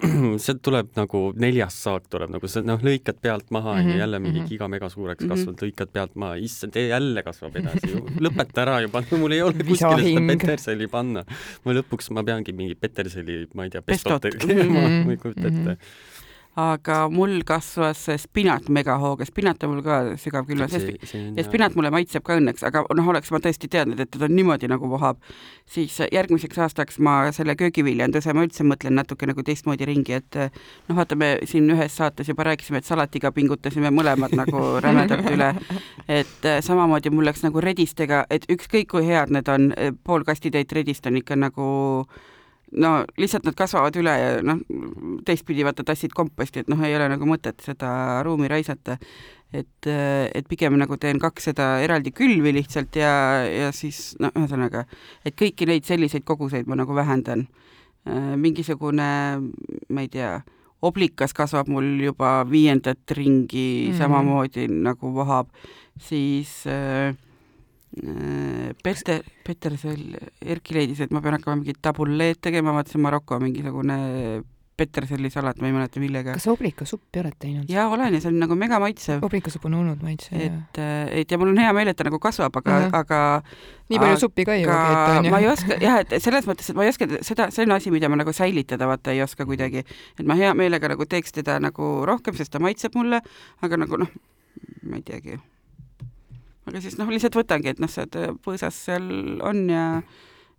[0.44, 4.18] sealt tuleb nagu neljas saak tuleb nagu see noh, lõikad pealt maha onju Mhm, jälle
[4.22, 4.48] mingi mhm.
[4.48, 5.30] giga-mega suureks Mhm.
[5.32, 7.92] kasvanud, lõikad pealt maha, issand, jälle kasvab edasi.
[8.24, 10.30] lõpeta ära juba, mul ei ole kuskile seda Visahing.
[10.30, 11.24] peterselli panna.
[11.64, 14.22] ma lõpuks, ma peangi mingi peterselli, ma ei tea, Pestot.
[14.22, 15.76] tegema Mhm, ma ei kujuta ette.
[16.58, 21.44] Aga mul kasvas spinat megahooga, spinat on mul ka sügavkülmas ja, spi- see on ja
[21.46, 24.90] spinat mulle maitseb ka õnneks, aga noh, oleks ma tõesti teadnud, et teda niimoodi nagu
[24.90, 25.20] vohab,
[25.70, 30.98] siis järgmiseks aastaks ma selle köögiviljanduse, ma üldse mõtlen natuke nagu teistmoodi ringi, et noh,
[30.98, 35.52] vaata, me siin ühes saates juba rääkisime, et salatiga pingutasime mõlemad nagu rämedalt üle,
[36.08, 39.70] et äh, samamoodi mul läks nagu redistega, et ükskõik kui head need on,
[40.04, 41.70] pool kastitäit redist on ikka nagu
[42.72, 44.60] no lihtsalt nad kasvavad üle ja noh,
[45.26, 48.98] teistpidi vaata tassid komposti, et noh, ei ole nagu mõtet seda ruumi raisata.
[49.52, 54.84] et, et pigem nagu teen kaks seda eraldi külvi lihtsalt ja, ja siis no ühesõnaga,
[55.26, 57.48] et kõiki neid selliseid koguseid ma nagu vähendan.
[58.36, 59.10] mingisugune,
[59.88, 60.38] ma ei tea,
[60.82, 63.98] oblikas kasvab mul juba viiendat ringi mm.
[63.98, 65.50] samamoodi nagu vohab,
[66.00, 67.12] siis äh,
[67.98, 73.40] äh, Peter, Petersel, Erki leidis, et ma pean hakkama mingit tabulleed tegema, vaata see Maroko
[73.42, 74.00] mingisugune
[74.80, 76.32] Peterselli salat, ma ei mäleta millega.
[76.32, 77.68] kas sa obrikasuppi oled teinud?
[77.68, 79.20] jaa, olen ja see on nagu mega maitsev.
[79.26, 80.54] obrikasupp on olnud maitse, jah.
[80.56, 80.80] et,
[81.20, 82.96] et ja mul on hea meel, et ta nagu kasvab, aga mm, -hmm.
[82.96, 85.34] aga nii palju suppi ka ei joogi, et on ju.
[85.34, 87.92] ma ei oska jah, et selles mõttes, et ma ei oska seda, see on asi,
[87.92, 91.60] mida ma nagu säilitada vaata ei oska kuidagi, et ma hea meelega nagu teeks teda
[91.60, 93.20] nagu rohkem, sest ta maitseb mulle,
[93.60, 94.20] aga nagu noh,
[94.82, 95.36] ma ei teagi.
[96.70, 99.08] Aga siis noh, lihtsalt võtangi, et noh, see ta põõsas seal
[99.46, 99.86] on ja,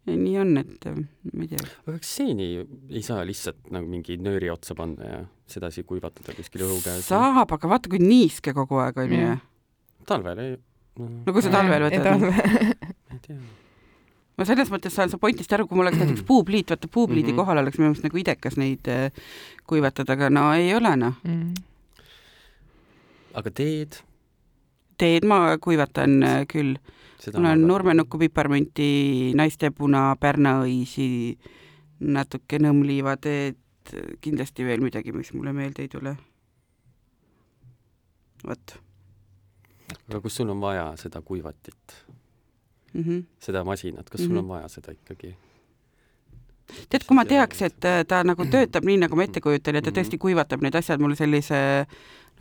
[0.10, 0.98] ja nii on, et äh,
[1.32, 1.70] ma ei tea.
[1.86, 5.22] aga kas seeni ei saa lihtsalt nagu mingi nööri otsa panna ja
[5.52, 7.08] sedasi kuivatada kuskil õhu käes?
[7.10, 9.48] saab, aga vaata, kui niiske kogu aeg on ju Jah.
[10.10, 10.54] talvel ei
[11.00, 12.22] no, no kui sa talvel võtad.
[12.22, 12.32] ma
[13.16, 13.40] ei tea.
[14.38, 17.34] ma selles mõttes saan su pointist aru, kui mul oleks näiteks puupliit, vaata puupliidi mm
[17.34, 17.42] -hmm.
[17.44, 19.12] kohal oleks minu meelest nagu idekas neid äh,
[19.68, 21.20] kuivatada, aga no ei ole noh.
[21.24, 21.54] Mm.
[23.34, 24.02] aga teed?
[25.02, 26.76] Teed ma kuivatan äh, küll.
[27.34, 31.38] mul on nurmenukku, piparmünti, naistepuna, pärnaõisi,
[32.02, 33.58] natuke nõmmliivateed,
[34.22, 36.16] kindlasti veel midagi, mis mulle meelde ei tule.
[38.42, 38.80] vot
[40.10, 41.96] aga kus sul on vaja seda kuivatit,
[42.94, 43.04] mm.
[43.04, 43.24] -hmm.
[43.40, 44.38] seda masinat, kas sul Mhm.
[44.40, 45.36] on vaja seda ikkagi?
[46.90, 49.86] Tead, kui ma teaks, et äh, ta nagu töötab nii, nagu ma ette kujutan ja
[49.86, 51.62] ta tõesti kuivatab need asjad mulle sellise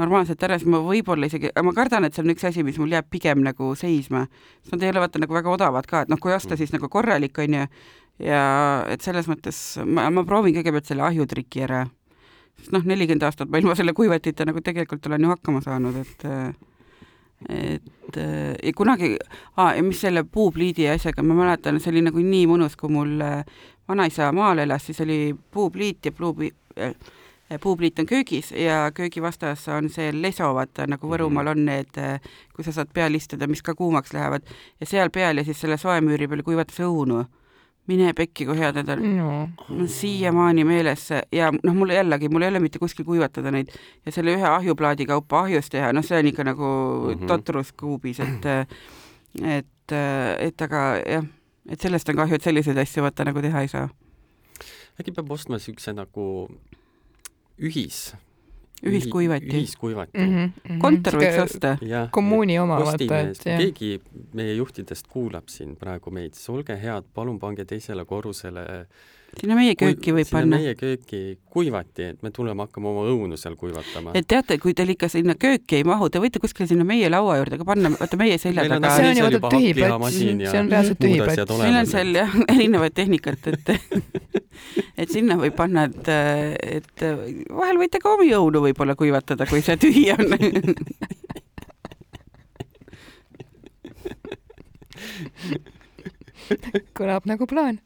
[0.01, 2.93] normaalselt ära, siis ma võib-olla isegi, ma kardan, et see on üks asi, mis mul
[2.95, 4.27] jääb pigem nagu seisma.
[4.62, 6.88] sest nad ei ole vaata nagu väga odavad ka, et noh, kui osta, siis nagu
[6.88, 7.66] korralik on ju,
[8.25, 8.43] ja
[8.93, 11.85] et selles mõttes ma, ma proovin kõigepealt selle ahjutriki ära.
[12.61, 16.27] sest noh, nelikümmend aastat ma ilma selle kuivatita nagu tegelikult olen ju hakkama saanud, et
[17.49, 19.14] et ja kunagi
[19.57, 23.14] ah,, mis selle puupliidi asjaga, ma mäletan, see oli nagu nii mõnus, kui mul
[23.90, 26.94] vanaisa maal elas, siis oli puupliit ja puupi- äh,
[27.61, 31.96] puupliit on köögis ja köögi vastas on see leso, vaata nagu Võrumaal on need,
[32.55, 34.46] kui sa saad peal istuda, mis ka kuumaks lähevad
[34.81, 37.24] ja seal peal ja siis selle soemüüri peal kuivatas õunu.
[37.90, 39.00] mine pekki, kui head need on.
[39.16, 39.31] no.
[39.68, 43.50] mul on siiamaani meeles see ja noh, mul jällegi, mul ei ole mitte kuskil kuivatada
[43.50, 43.72] neid
[44.07, 47.18] ja selle ühe ahjuplaadi kaupa ahjus teha, noh, see on ikka nagu mm Mhm.
[47.22, 47.26] -hmm.
[47.26, 48.46] totrus kuubis, et
[49.42, 49.92] et,
[50.38, 51.24] et aga jah,
[51.70, 53.88] et sellest on kahju, et selliseid asju vaata nagu teha ei saa.
[55.00, 56.26] äkki peab ostma siukse nagu
[57.61, 58.11] ühis
[58.87, 59.46] ühiskuivati.
[59.46, 60.35] ühiskuivati mm.
[60.35, 60.78] -hmm.
[60.80, 61.76] kontor võiks osta.
[62.11, 63.59] kommuuni oma, vaata, et jah.
[63.61, 64.00] keegi
[64.35, 68.87] meie juhtidest kuulab siin praegu meid, siis olge head, palun pange teisele korrusele
[69.38, 70.59] sinna meie kööki võib sinna panna.
[70.61, 71.20] meie kööki
[71.51, 74.14] kuivati, et me tuleme hakkama oma õunu seal kuivatama.
[74.18, 77.39] et teate, kui teil ikka sinna kööki ei mahu, te võite kuskile sinna meie laua
[77.41, 81.01] juurde ka panna, vaata meie selja taga see on ju tühi ja see on reaalselt
[81.03, 81.57] tühi plats.
[81.62, 83.66] meil on seal jah erinevat tehnikat, et
[85.01, 86.09] et sinna võib panna, et,
[86.81, 87.05] et
[87.51, 90.26] vahel võite ka omi õunu võib-olla kuivatada, kui see tühi on.
[96.97, 97.78] kõlab nagu plaan.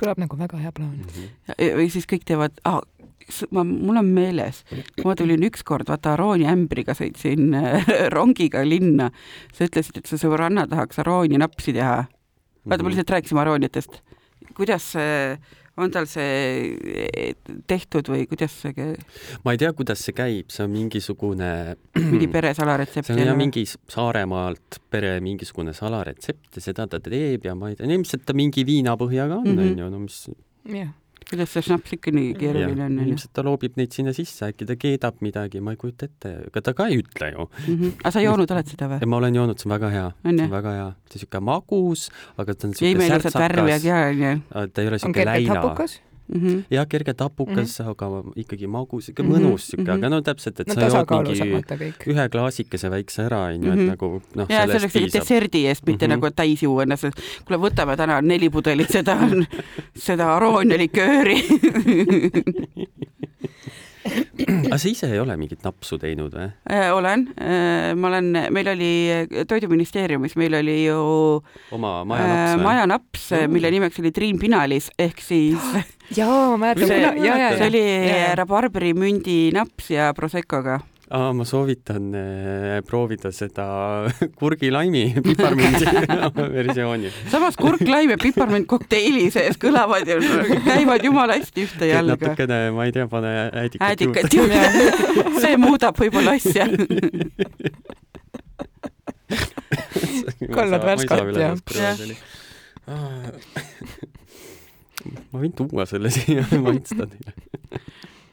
[0.00, 0.96] Kõlab nagu väga hea plaan.
[1.58, 2.80] või siis kõik teevad ah,,
[3.54, 4.62] ma, mul on meeles,
[5.04, 7.86] ma tulin ükskord vaata Arooni ämbriga sõitsin äh,
[8.16, 9.10] rongiga linna.
[9.54, 12.06] sa ütlesid, et su sõbranna tahaks Arooni napsi teha.
[12.64, 12.84] vaata, Mhm.
[12.84, 14.00] me lihtsalt rääkisime Arooniatest.
[14.56, 15.38] kuidas see,
[15.80, 17.34] on tal see eh,
[17.70, 18.74] tehtud või kuidas see
[19.44, 21.50] ma ei tea, kuidas see käib, see on mingisugune,
[21.98, 27.44] mingi pere salaretsept see on jah mingi Saaremaalt pere mingisugune salaretsept ja seda ta teeb
[27.48, 29.66] ja ma ei tea, ilmselt ta mingi viinapõhjaga on, Mhm.
[29.70, 30.18] onju, no mis
[30.70, 30.92] jah,
[31.28, 34.76] kuidas see šnaps ikka nii keeruline on, ilmselt ta loobib neid sinna sisse, äkki ta
[34.80, 37.48] keedab midagi, ma ei kujuta ette, ega ta ka ei ütle ju.
[38.02, 40.54] aga sa joonud oled seda või ma olen joonud, see on väga hea, see on
[40.56, 42.06] väga hea, see on siuke magus,
[42.36, 44.36] aga ta on siuke särtsakas, ja, onju.
[44.50, 45.58] ta ei ole on siuke läina.
[45.58, 46.00] hapukas.
[46.70, 47.90] jah, kerge tapukas mm, -hmm.
[47.90, 49.90] aga ikkagi magus, siuke Mhm, mõnus siuke mm, mhm.
[49.90, 50.06] -hmm.
[50.06, 53.80] aga no täpselt, et no sa jood mingi ühe klaasikese väikse ära, onju, Mhm.
[53.80, 55.20] et nagu noh, ja nagu piisab.
[55.20, 56.10] desserdi eest, mitte Mhm.
[56.14, 57.14] nagu et täis juua ennast, et
[57.44, 59.16] kuule, võtame täna neli pudelit seda,
[60.06, 61.36] seda Aroonia likööri.
[64.70, 66.48] aga sa ise ei ole mingit napsu teinud või?
[66.72, 67.26] Äh, olen,
[68.00, 68.92] ma olen, meil oli
[69.48, 71.00] Toiduministeeriumis, meil oli ju
[71.76, 72.64] oma äh, majanaps või?
[72.64, 75.60] majanaps, mille nimeks oli Triin Pinalis ehk siis
[76.18, 78.32] jaa, ma mäletan see, küll, jaa, jaa, see oli jaa.
[78.40, 80.80] rabarberi mündi naps ja Proseccoga.
[81.10, 83.66] aa, ma soovitan äh, proovida seda
[84.40, 85.86] kurgilaimi piparmündi
[86.58, 87.10] versiooni.
[87.32, 90.20] samas kurk, laim ja piparmünd kokteili sees kõlavad ja
[90.66, 92.14] käivad jumala hästi ühte jalga.
[92.14, 94.62] natukene, ma ei tea, pane äädikat äädikat juurde,
[95.42, 96.68] see muudab võib-olla asja.
[100.50, 101.58] Kallad värskat, jah.
[105.30, 107.34] ma võin tuua selle siia maitsta teile.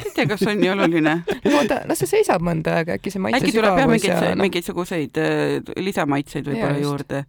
[0.05, 1.13] Ei tea, kas on nii oluline.
[1.57, 4.43] oota, las see seisab mõnda aega, äkki see maitse äkki tuleb jah mingeid ja, noh,
[4.45, 7.23] mingisuguseid äh, lisamaitseid võib-olla juurde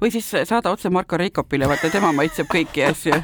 [0.00, 3.14] või siis saada otse Marko Reikopile, vaata tema maitseb kõiki asju.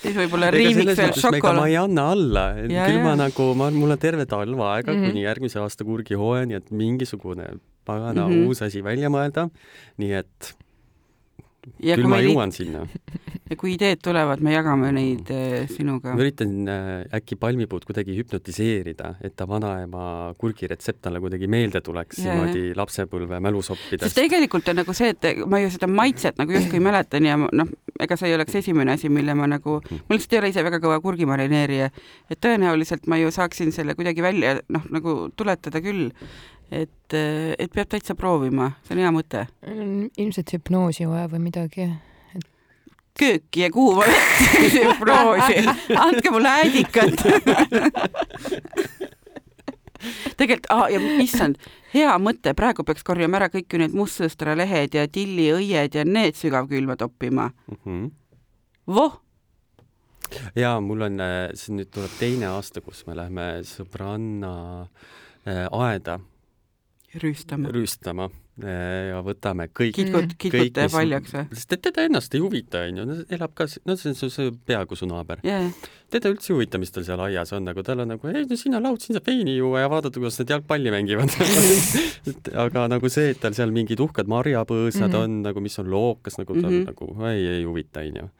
[0.00, 1.74] siis võib-olla riimiks veel ma ei šokolaad.
[1.82, 5.04] anna alla, küll ma nagu, ma, mul on terve talv aega mm Mhm.
[5.04, 5.10] -hmm.
[5.12, 7.46] kuni järgmise aasta kurgihooajani, et mingisugune
[7.84, 8.38] pagana mm Mhm.
[8.40, 8.46] -hmm.
[8.48, 9.48] uus asi välja mõelda.
[9.98, 10.54] nii et
[11.82, 12.84] ja küll ma jõuan sinna.
[13.60, 16.22] kui ideed tulevad, me jagame neid äh, sinuga ma.
[16.22, 20.04] üritan äh, äkki palmipuud kuidagi hüpnotiseerida, et ta vanaema
[20.38, 24.18] kurgiretsept talle kuidagi meelde tuleks Ja, niimoodi lapsepõlve sest mälusoppidest.
[24.18, 28.18] tegelikult on nagu see, et ma ju seda maitset nagu justkui mäletan ja noh, ega
[28.20, 31.00] see ei oleks esimene asi, mille ma nagu, ma lihtsalt ei ole ise väga kõva
[31.02, 31.90] kurgimarineerija,
[32.30, 36.12] et tõenäoliselt ma ju saaksin selle kuidagi välja noh, nagu tuletada küll,
[36.70, 39.46] et, et peab täitsa proovima, see on hea mõte.
[40.16, 41.84] ilmselt hüpnoosi vaja või midagi.
[43.20, 44.56] kööki ja kuuma vett,
[44.86, 45.56] hüpnoosi,
[45.98, 47.14] andke mulle äädikat.
[50.40, 51.58] tegelikult ah,, ja issand,
[51.92, 56.38] hea mõte, praegu peaks korjama ära kõik ju need mustsõstra lehed ja tilliõied ja need
[56.38, 57.50] sügavkülma toppima.
[57.74, 58.06] Mhm.
[58.90, 59.20] voh,
[60.56, 61.20] ja mul on,
[61.58, 64.52] see nüüd tuleb teine aasta, kus me läheme sõbranna
[65.44, 66.20] äh, aeda
[67.18, 67.70] rüüstame.
[67.74, 68.28] rüüstama
[68.62, 71.46] äh, ja võtame kõik kitkut, kõik, kitkute mis- paljaks või?
[71.58, 74.98] sest et teda ennast ei huvita, onju, elab ka, no see on su see peaaegu
[74.98, 75.42] su naaber.
[75.46, 75.64] jaa,
[76.14, 78.60] teda üldse ei huvita, mis tal seal aias on, nagu tal on nagu, ei no
[78.60, 81.34] siin on laud, siin saab veini juua ja vaadata, kuidas nad jalgpalli mängivad
[82.30, 85.12] Et aga nagu see, et tal seal mingid uhked marjapõõsad mm.
[85.12, 85.24] -hmm.
[85.24, 86.72] on nagu, mis on lookas, nagu ta mm.
[86.72, 86.88] -hmm.
[86.92, 88.30] nagu ei, ei huvita, onju.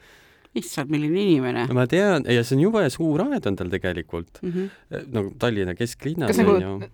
[0.55, 1.67] issand, milline inimene.
[1.75, 5.07] ma tean ja see on jube suur aed on tal tegelikult, Mm -hmm.
[5.11, 6.91] nagu Tallinna kesklinnas Kas nagu-.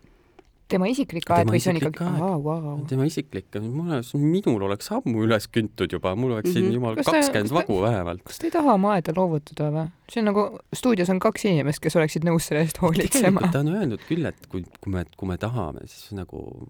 [0.69, 2.73] Tema isiklik Tema aed või see on isiklik ikkagi, aa, vau.
[2.91, 6.75] tema isiklik, mul, minul oleks ammu üles küntud juba, mul oleks siin Mhm.
[6.75, 8.25] jumal Kas ta- kakskümmend vagu vähemalt.
[8.25, 9.87] kas te ei taha oma aeda loovutada või?
[10.11, 13.69] see on nagu, stuudios on kaks inimest, kes oleksid nõus selle eest hoolitsema ta on
[13.77, 16.69] öelnud küll, et kui, kui me, kui me tahame, siis nagu,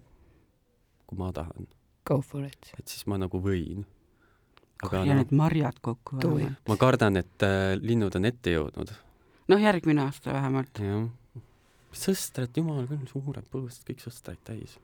[1.07, 1.67] kui ma tahan,
[2.05, 2.71] Go for it.
[2.79, 3.83] et siis ma nagu võin.
[4.83, 6.19] aga ja noh, need marjad kokku
[6.67, 8.91] ma kardan, et äh, linnud on ette jõudnud,
[9.49, 10.77] noh, järgmine aasta vähemalt.
[10.77, 11.07] jah.
[11.97, 14.77] sõstrad, jumal küll, suured põõsad, kõik sõstraid täis.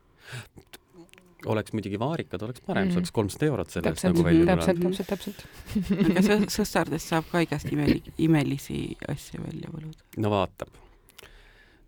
[1.45, 2.97] oleks muidugi vaarikad, oleks parem, see Mhm.
[3.01, 4.97] oleks kolmsada eurot selle eest täpselt nagu, välja täpselt, tulenud.
[5.09, 6.11] täpselt, täpselt.
[6.11, 9.99] aga sõ- sõsardest saab ka igast imeli-, imelisi asju välja võluda.
[10.17, 10.69] no vaatab,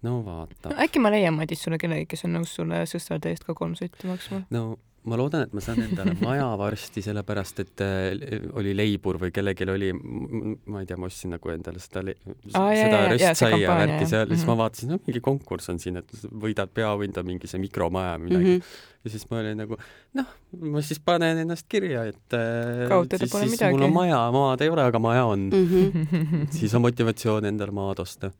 [0.03, 3.45] no vaatab no äkki ma leian, Madis, sulle kellegi, kes on nõus sulle sõstrade eest
[3.47, 4.43] ka kolm sotti maksma.
[4.51, 9.33] no ma loodan, et ma saan endale maja varsti, sellepärast et äh, oli leibur või
[9.35, 14.09] kellelgi oli, ma ei tea, ma ostsin nagu endale seda, Aa, jaa, seda röstsaia värki
[14.09, 14.51] seal ja siis mhm.
[14.51, 18.45] ma vaatasin, no mingi konkurss on siin, et võidad peaauhinda mingi see mikromaja või midagi
[18.45, 18.59] mm.
[18.59, 18.61] Mhm.
[18.61, 19.01] -hmm.
[19.05, 19.79] ja siis ma olin nagu,
[20.19, 20.35] noh,
[20.75, 23.77] ma siis panen ennast kirja, et äh, siis, pole siis midagi.
[23.77, 25.65] mul on maja, maad ei ole, aga maja on mm.
[25.65, 26.07] Mhm.
[26.13, 26.47] -hmm.
[26.59, 28.31] siis on motivatsioon endale maad osta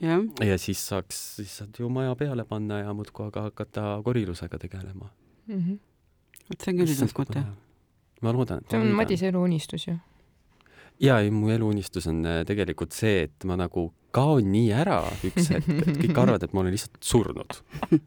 [0.00, 4.58] jah, ja siis saaks, siis saad ju maja peale panna ja muudkui aga hakata korilusega
[4.58, 5.10] tegelema.
[5.48, 5.78] Mhm.
[6.50, 7.44] vot see on küll ilus mõte.
[8.22, 9.98] ma loodan, et see on Madise eluunistus ju.
[11.00, 15.48] ja ei, mu eluunistus on äh, tegelikult see, et ma nagu kaon nii ära üks
[15.50, 17.58] hetk, et kõik arvavad, et ma olen lihtsalt surnud.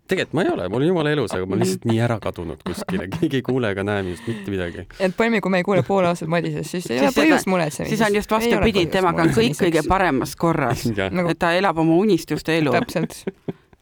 [0.08, 2.64] tegelikult ma ei ole, ma olen jumala elus, aga ma olen lihtsalt nii ära kadunud
[2.68, 4.88] kuskile, keegi ei kuule ega näe minust mitte midagi.
[5.04, 7.94] et Palmi, kui me ei kuule pool aastat Madisest, siis ei ole põhjust muretsemiseks.
[7.94, 10.88] siis on just vastupidi, temaga on kõik kõige paremas korras.
[11.20, 12.76] nagu et ta elab oma unistuste elu.
[12.80, 13.24] täpselt.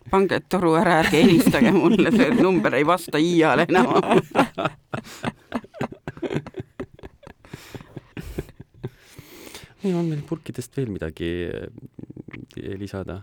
[0.10, 3.88] Pange toru ära, ärge helistage mulle, see number ei vasta iiale enam.
[9.84, 13.22] nii, on meil purkidest veel midagi eh, lisada?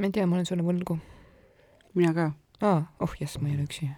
[0.00, 0.96] ma ei tea, ma olen sulle võlgu.
[1.98, 2.30] mina ka.
[2.64, 3.88] aa, oh jess, ma ei ole üksi.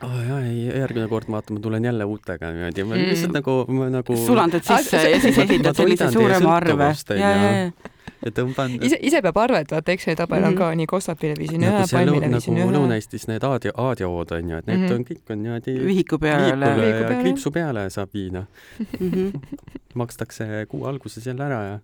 [0.00, 3.10] aa oh, jaa, ei järgmine kord vaata, ma tulen jälle uutega niimoodi, ma Mm.
[3.10, 6.90] lihtsalt nagu, ma nagu sulandad sisse ja siis esitad sellise suurema arve.
[7.16, 7.94] ja, ja, ja.
[8.26, 10.58] Ja tõmban ise, ise peab arvet, vaata Exceli tabel on Mhm.
[10.58, 12.76] ka nii Kostapile viisin ühe nagu, Palmile lõu- viisin nagu ühe.
[12.76, 14.92] Lõuna-Eestis need aadio, aadiood on ju, et need Mhm.
[14.94, 17.22] on kõik on niimoodi vihiku peale.
[17.22, 18.46] kriipsu peale saab viina.
[19.00, 19.30] Mhm.
[19.94, 21.78] makstakse kuu alguses jälle ära ja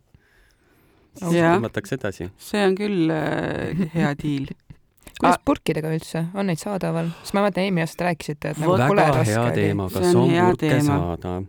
[1.16, 2.30] siis tõmmatakse edasi.
[2.38, 4.46] see on küll äh, hea diil.
[5.20, 5.42] kuidas Ah.
[5.44, 7.10] purkidega üldse, on neid saadaval?
[7.22, 10.14] sest ma mäletan, eelmine aasta rääkisite, et nagu Vot- pole raske hea teema, See kas
[10.14, 10.96] on on purke teema.
[10.96, 11.42] saada?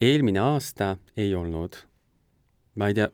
[0.00, 1.76] eelmine aasta ei olnud.
[2.76, 3.08] ma ei tea,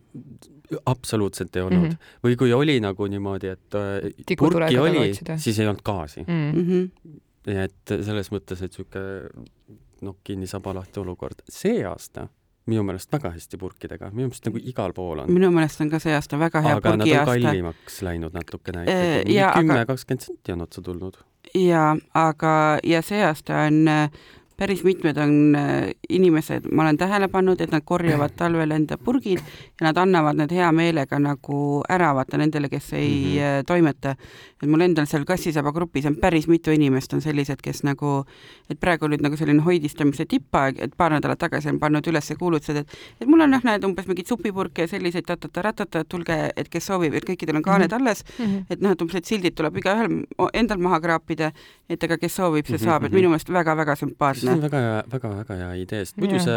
[0.87, 1.89] absoluutselt ei olnud mm.
[1.89, 2.21] -hmm.
[2.25, 6.25] või kui oli nagu niimoodi, et äh, Tikutulega purki oli siis ei olnud gaasi.
[6.27, 6.63] Mm.
[6.63, 7.19] Mhm.
[7.47, 9.01] nii et selles mõttes, et sihuke
[10.01, 11.45] noh, kinni saba lahti olukord.
[11.51, 12.29] see aasta
[12.67, 15.33] minu meelest väga hästi purkidega, minu meelest nagu igal pool on.
[15.33, 17.49] minu meelest on ka see aasta väga hea aga nad on purgiaasta.
[17.49, 19.59] kallimaks läinud natukene Äh, ikkagi.
[19.59, 21.19] kümme, kakskümmend senti on otsa tulnud.
[21.55, 24.11] ja, aga, ja see aasta on äh,
[24.57, 29.41] päris mitmed on äh, inimesed, ma olen tähele pannud, et nad korjavad talvel enda purgid
[29.41, 33.41] ja nad annavad need hea meelega nagu ära, vaata nendele, kes ei mm.
[33.41, 33.65] -hmm.
[33.67, 34.15] toimeta.
[34.63, 38.25] et mul endal seal Kassisaba grupis on päris mitu inimest on sellised, kes nagu,
[38.71, 42.77] et praegu nüüd nagu selline hoidistamise tippaeg, et paar nädalat tagasi on pannud üles kuulutused,
[42.77, 42.89] et
[43.21, 47.15] et mul on noh, näed umbes mingeid supipurke ja selliseid tatata-ratata, tulge, et kes soovib,
[47.15, 48.01] et kõikidel on kaaned Mhm.
[48.01, 48.65] alles -hmm.
[48.71, 51.53] et noh, et umbes, et sildid tuleb igaühel endal maha kraapida,
[51.89, 53.17] et aga kes soovib, see Mhm, saab, et mhm.
[53.17, 53.97] minu meelest väga-väga
[54.45, 54.61] see on.
[54.69, 56.55] väga hea, väga-väga hea idee, sest muidu sa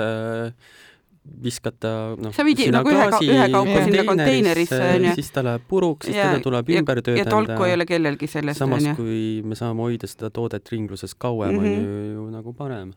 [1.43, 5.15] viskad ta noh, Sa viidi nagu ühe ka- ühekaupa sinna konteinerisse, onju.
[5.17, 7.73] siis ta läheb puruks, siis Ja- teda tuleb ja- ümber ja tolku ei töödelda.
[7.73, 8.95] ole kellelgi sellest, samas onju.
[8.95, 11.65] kui me saame hoida seda toodet ringluses kauem mm, Mhm.
[11.65, 11.77] -hmm.
[11.77, 12.93] on ju, ju nagu parem.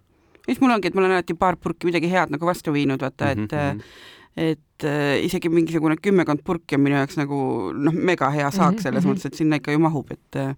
[0.47, 3.30] siis mul ongi, et ma olen alati paar purki midagi head nagu vastu viinud, vaata,
[3.32, 3.82] et Mhm, mm, -hmm.
[4.36, 8.80] et äh, isegi mingisugune kümmekond purki on minu jaoks nagu noh, mega hea saak Mhm,
[8.82, 9.12] selles mhm.
[9.12, 10.55] mõttes, et sinna ikka ju mahub, et äh,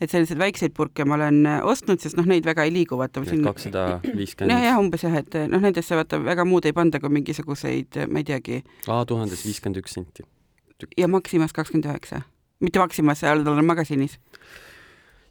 [0.00, 3.22] et selliseid väikseid purke ma olen äh, ostnud, sest noh, neid väga ei liigu, vaata.
[3.44, 7.10] kakssada jah, viiskümmend, jah, umbes jah, et noh, nendesse vaata väga muud ei panda kui
[7.18, 10.26] mingisuguseid, ma ei teagi, A tuhandes viiskümmend üks senti.
[10.96, 12.22] ja Maximas kakskümmend üheksa,
[12.62, 14.18] mitte Maximas, seal on magasinis.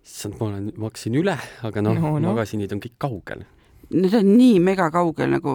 [0.03, 1.37] issand, ma olen, maksin üle,
[1.67, 2.19] aga noh No, no, no.
[2.27, 3.45] no., magasinid on kõik kaugel.
[3.87, 5.51] Need on nii mega kaugel nagu,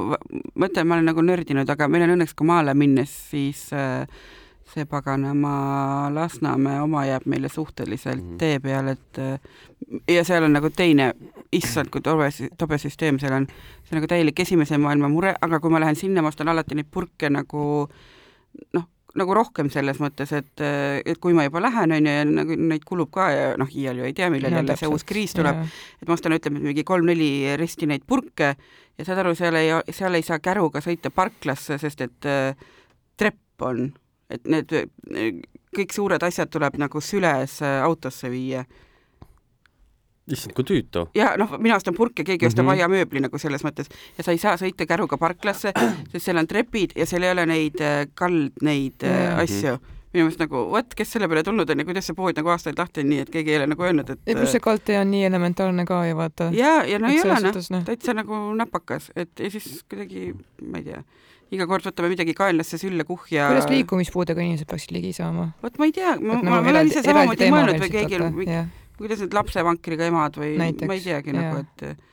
[0.57, 4.07] ma ütlen, ma olen nagu nördinud, aga meil on õnneks ka maale minnes, siis äh,
[4.73, 8.37] see paganama Lasnamäe oma jääb meile suhteliselt Mhm.
[8.41, 9.21] tee peale, et
[10.09, 11.13] ja seal on nagu teine,
[11.53, 13.47] issand, kui tobe, tobe süsteem seal on,
[13.85, 16.75] see on nagu täielik esimese maailma mure, aga kui ma lähen sinna, ma ostan alati
[16.75, 17.89] neid purke nagu
[18.75, 20.61] noh, nagu rohkem selles mõttes, et,
[21.05, 23.99] et kui ma juba lähen, on ju, ja nagu neid kulub ka ja noh, iial
[24.01, 25.59] ju ei tea, millal jälle see uus kriis tuleb,
[26.01, 28.55] et ma ostan, ütleme mingi kolm-neli risti neid purke
[28.99, 32.57] ja saad aru, seal ei, seal ei saa käruga sõita parklasse, sest et äh,
[33.21, 33.93] trepp on,
[34.33, 34.73] et need
[35.77, 38.65] kõik suured asjad tuleb nagu süles äh, autosse viia
[40.33, 41.07] issand, kui tüütu.
[41.19, 42.75] ja noh, mina ostan purke, keegi ostab Mhm.
[42.77, 45.73] aiamööbli nagu selles mõttes ja sa ei saa sõita käruga parklasse,
[46.13, 49.41] sest seal on trepid ja seal ei ole neid äh, kald neid äh, Jaa.
[49.43, 49.79] asju.
[50.13, 52.77] minu meelest nagu vot, kes selle peale tulnud on ja kuidas see pood nagu aastaid
[52.79, 55.09] lahti on, nii et keegi ei ole nagu öelnud, et ja pluss see kaldtee on
[55.11, 56.51] nii elementaarne ka ju vaata.
[56.53, 57.85] ja, ja no ei ole noh, noh.
[57.89, 60.35] täitsa nagu napakas, et ja siis kuidagi,
[60.69, 61.01] ma ei tea,
[61.53, 63.51] iga kord võtame midagi kaenlasse sülle kuhja.
[63.53, 65.51] kuidas liikumispuudega inimesed peaksid ligi saama?
[65.65, 68.23] vot ma ei tea, ma, ma, nagu ma olen ise samamoodi mõelnud või keegi
[69.03, 71.43] kuidas need lapsevankriga emad või Näiteks, ma ei teagi jaa.
[71.43, 72.11] nagu, et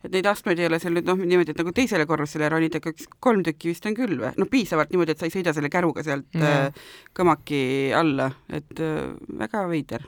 [0.00, 3.08] et neid astmeid ei ole seal nüüd noh, niimoodi, et nagu teisele korrusele ronida, üks
[3.20, 6.04] kolm tükki vist on küll või, noh piisavalt niimoodi, et sa ei sõida selle käruga
[6.06, 6.70] sealt Jaa.
[6.70, 6.86] äh,
[7.16, 7.60] kõmaki
[7.96, 9.10] alla, et äh,
[9.42, 10.06] väga veider.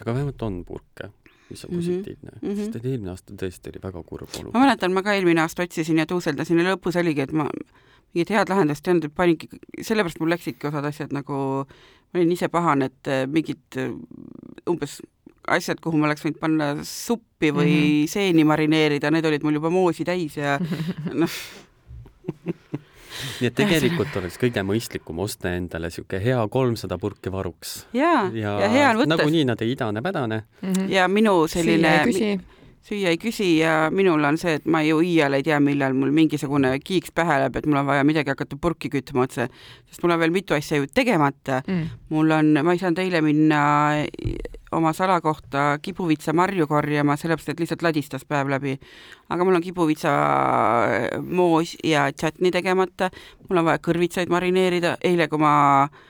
[0.00, 1.10] aga vähemalt on purke,
[1.50, 1.80] mis on Mhm.
[1.80, 2.48] positiivne mm.
[2.48, 2.56] -hmm.
[2.56, 4.62] sest et eelmine aasta tõesti oli väga kurb ma olukord.
[4.62, 7.48] mäletan, ma ka eelmine aasta otsisin ja tuuseldasin ja lõpus oligi, et ma
[8.14, 9.48] mingit head lahendust ei olnud, et paningi,
[9.82, 11.66] sellepärast mul läksidki osad asjad nagu,
[12.12, 13.92] ma olin ise pahane, et äh, mingid äh,
[14.70, 15.00] umbes
[15.48, 17.84] asjad, kuhu ma oleks võinud panna suppi või mm.
[17.84, 18.08] -hmm.
[18.08, 20.58] seeni marineerida, need olid mul juba moosi täis ja
[21.22, 21.30] noh,
[23.40, 27.86] nii et tegelikult oleks kõige mõistlikum osta endale sihuke hea kolmsada purki varuks.
[27.96, 30.42] ja, ja, ja hea on võtta nagunii nad ei idane-pädane.
[30.88, 32.30] ja minu selline küsi.
[32.88, 36.12] süüa ei küsi ja minul on see, et ma ju iial ei tea, millal mul
[36.14, 39.48] mingisugune kiiks pähe läheb, et mul on vaja midagi hakata purki kütma otse,
[39.90, 41.88] sest mul on veel mitu asja ju tegemata Mm.
[42.08, 43.60] mul on, ma ei saanud eile minna
[44.72, 48.78] oma salakohta kibuvitsa marju korjama, sellepärast et lihtsalt ladistas päev läbi.
[49.28, 50.12] aga mul on kibuvitsa
[51.22, 53.10] moos ja tšatni tegemata,
[53.48, 55.54] mul on vaja kõrvitsaid marineerida, eile kui ma
[55.84, 56.07] äh,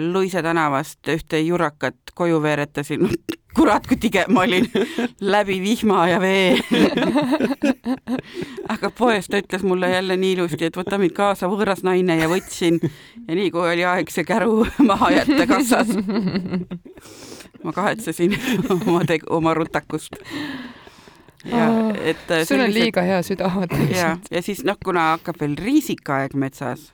[0.00, 3.02] Luise tänavast ühte jurakat koju veeretasin,
[3.58, 4.64] kurat kui tige ma olin,
[5.34, 6.56] läbi vihma ja vee.
[8.72, 12.28] aga poes ta ütles mulle jälle nii ilusti, et võta mind kaasa, võõras naine ja
[12.30, 12.80] võtsin.
[13.28, 15.92] Ja nii kui oli aeg see käru maha jätta kassas,
[17.64, 18.36] ma kahetsesin
[18.72, 20.16] oma teg-, oma rutakust.
[21.44, 21.68] ja
[22.02, 23.50] et äh, sul on sellised- liiga hea süda,
[23.92, 26.88] ja, ja siis noh, kuna hakkab veel riisikaaeg metsas,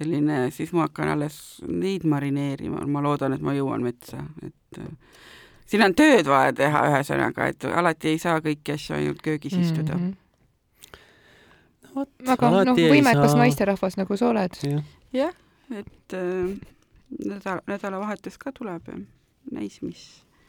[0.00, 1.36] selline, siis ma hakkan alles
[1.68, 4.88] neid marineerima, ma loodan, et ma jõuan metsa, et äh,
[5.70, 9.98] siin on tööd vaja teha, ühesõnaga, et alati ei saa kõiki asju ainult köögis istuda
[9.98, 10.08] mm.
[10.08, 11.92] -hmm.
[11.94, 14.58] vot, aga noh, võimekas naisterahvas, nagu sa oled.
[15.12, 15.36] jah,
[15.70, 16.56] et äh,
[17.18, 18.98] nädal, nädalavahetus ka tuleb ja
[19.52, 20.04] näis, mis,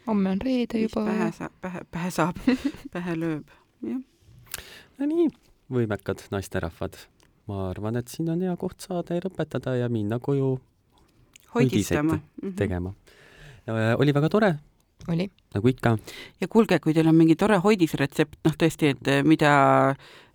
[0.07, 1.05] homme on reede juba.
[1.05, 2.43] pähe saab, pähe, pähe saab,
[2.95, 4.01] pähe lööb, jah.
[4.97, 5.31] no nii,
[5.71, 6.97] võimekad naisterahvad.
[7.51, 10.55] Ma arvan, et siin on hea koht saada ja lõpetada ja minna koju
[11.55, 12.19] hoidistama.
[12.55, 12.93] tegema.
[13.97, 14.51] oli väga tore,
[15.07, 15.29] oli.
[15.53, 15.97] nagu ikka.
[16.41, 19.51] ja kuulge, kui teil on mingi tore hoidisretsept, noh tõesti, et eh, mida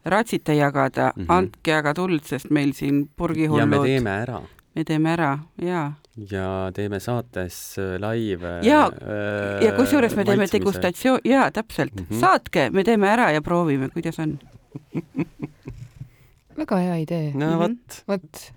[0.05, 1.23] raatsite jagada mm.
[1.23, 1.33] -hmm.
[1.39, 4.43] andke aga tuld, sest meil siin ja me purgihullud, teeme ära
[4.77, 5.31] me teeme ära
[5.63, 5.93] ja,
[6.31, 8.59] ja teeme saates äh, live.
[8.67, 8.91] Ja-
[9.63, 10.49] ja kusjuures me teeme.
[10.53, 12.07] degustatsioon, jaa, täpselt mm.
[12.11, 12.21] -hmm.
[12.21, 14.39] saatke, me teeme ära ja proovime, kuidas on.
[16.57, 17.33] väga hea idee.
[17.35, 17.59] no Mhm.
[17.59, 18.53] vot, vot,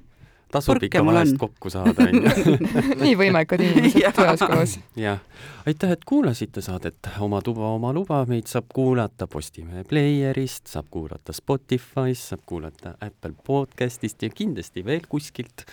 [0.51, 2.57] tasub ikka vahest kokku saada, onju.
[3.03, 4.75] nii võimekad inimesed üheskoos.
[4.99, 5.21] jah,
[5.69, 7.09] aitäh, et kuulasite saadet.
[7.23, 13.35] Oma tuba, oma luba, meid saab kuulata Postimehe Playerist, saab kuulata Spotify'st, saab kuulata Apple
[13.45, 15.65] podcast'ist ja kindlasti veel kuskilt.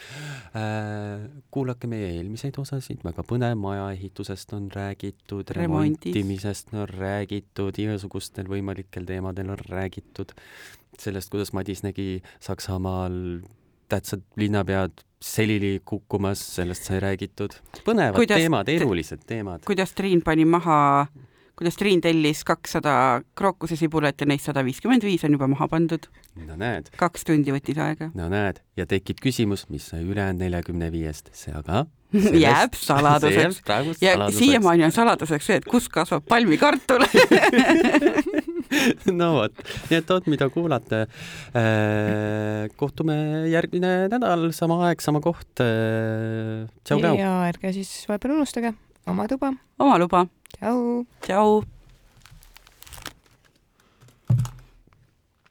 [0.57, 1.27] Äh,.
[1.51, 9.55] kuulake meie eelmiseid osasid, väga põnev, majaehitusest on räägitud, remontimisest on räägitud, igasugustel võimalikel teemadel
[9.55, 10.35] on räägitud,
[11.01, 13.41] sellest, kuidas Madis nägi Saksamaal
[13.89, 17.51] tähtsad linnapead selili kukkumas, sellest sai räägitud.
[17.84, 19.62] põnevad Kuidas teemad, te- elulised teemad.
[19.66, 21.07] kuidas Triin pani maha,
[21.57, 22.94] kuidas Triin tellis kakssada
[23.38, 26.09] krookusesibulat ja neist sada viiskümmend viis on juba maha pandud,
[26.46, 28.11] no näed, kaks tundi võttis aega.
[28.16, 31.86] no näed ja tekib küsimus, mis sai ülejäänud neljakümne viiest, see aga
[32.46, 33.62] jääb saladuseks.
[34.00, 37.04] ja siiamaani on saladuseks see, et kus kasvab palmikartul.
[39.20, 41.04] no vot, nii et oot, mida kuulata.
[42.76, 43.16] kohtume
[43.50, 45.54] järgmine nädal, sama aeg, sama koht.
[45.57, 47.14] tšau-tšau.
[47.18, 48.74] ja ärge siis vahepeal unustage
[49.07, 49.52] oma tuba.
[49.78, 50.26] oma luba,
[50.61, 51.04] tšau.
[51.20, 51.76] tšau.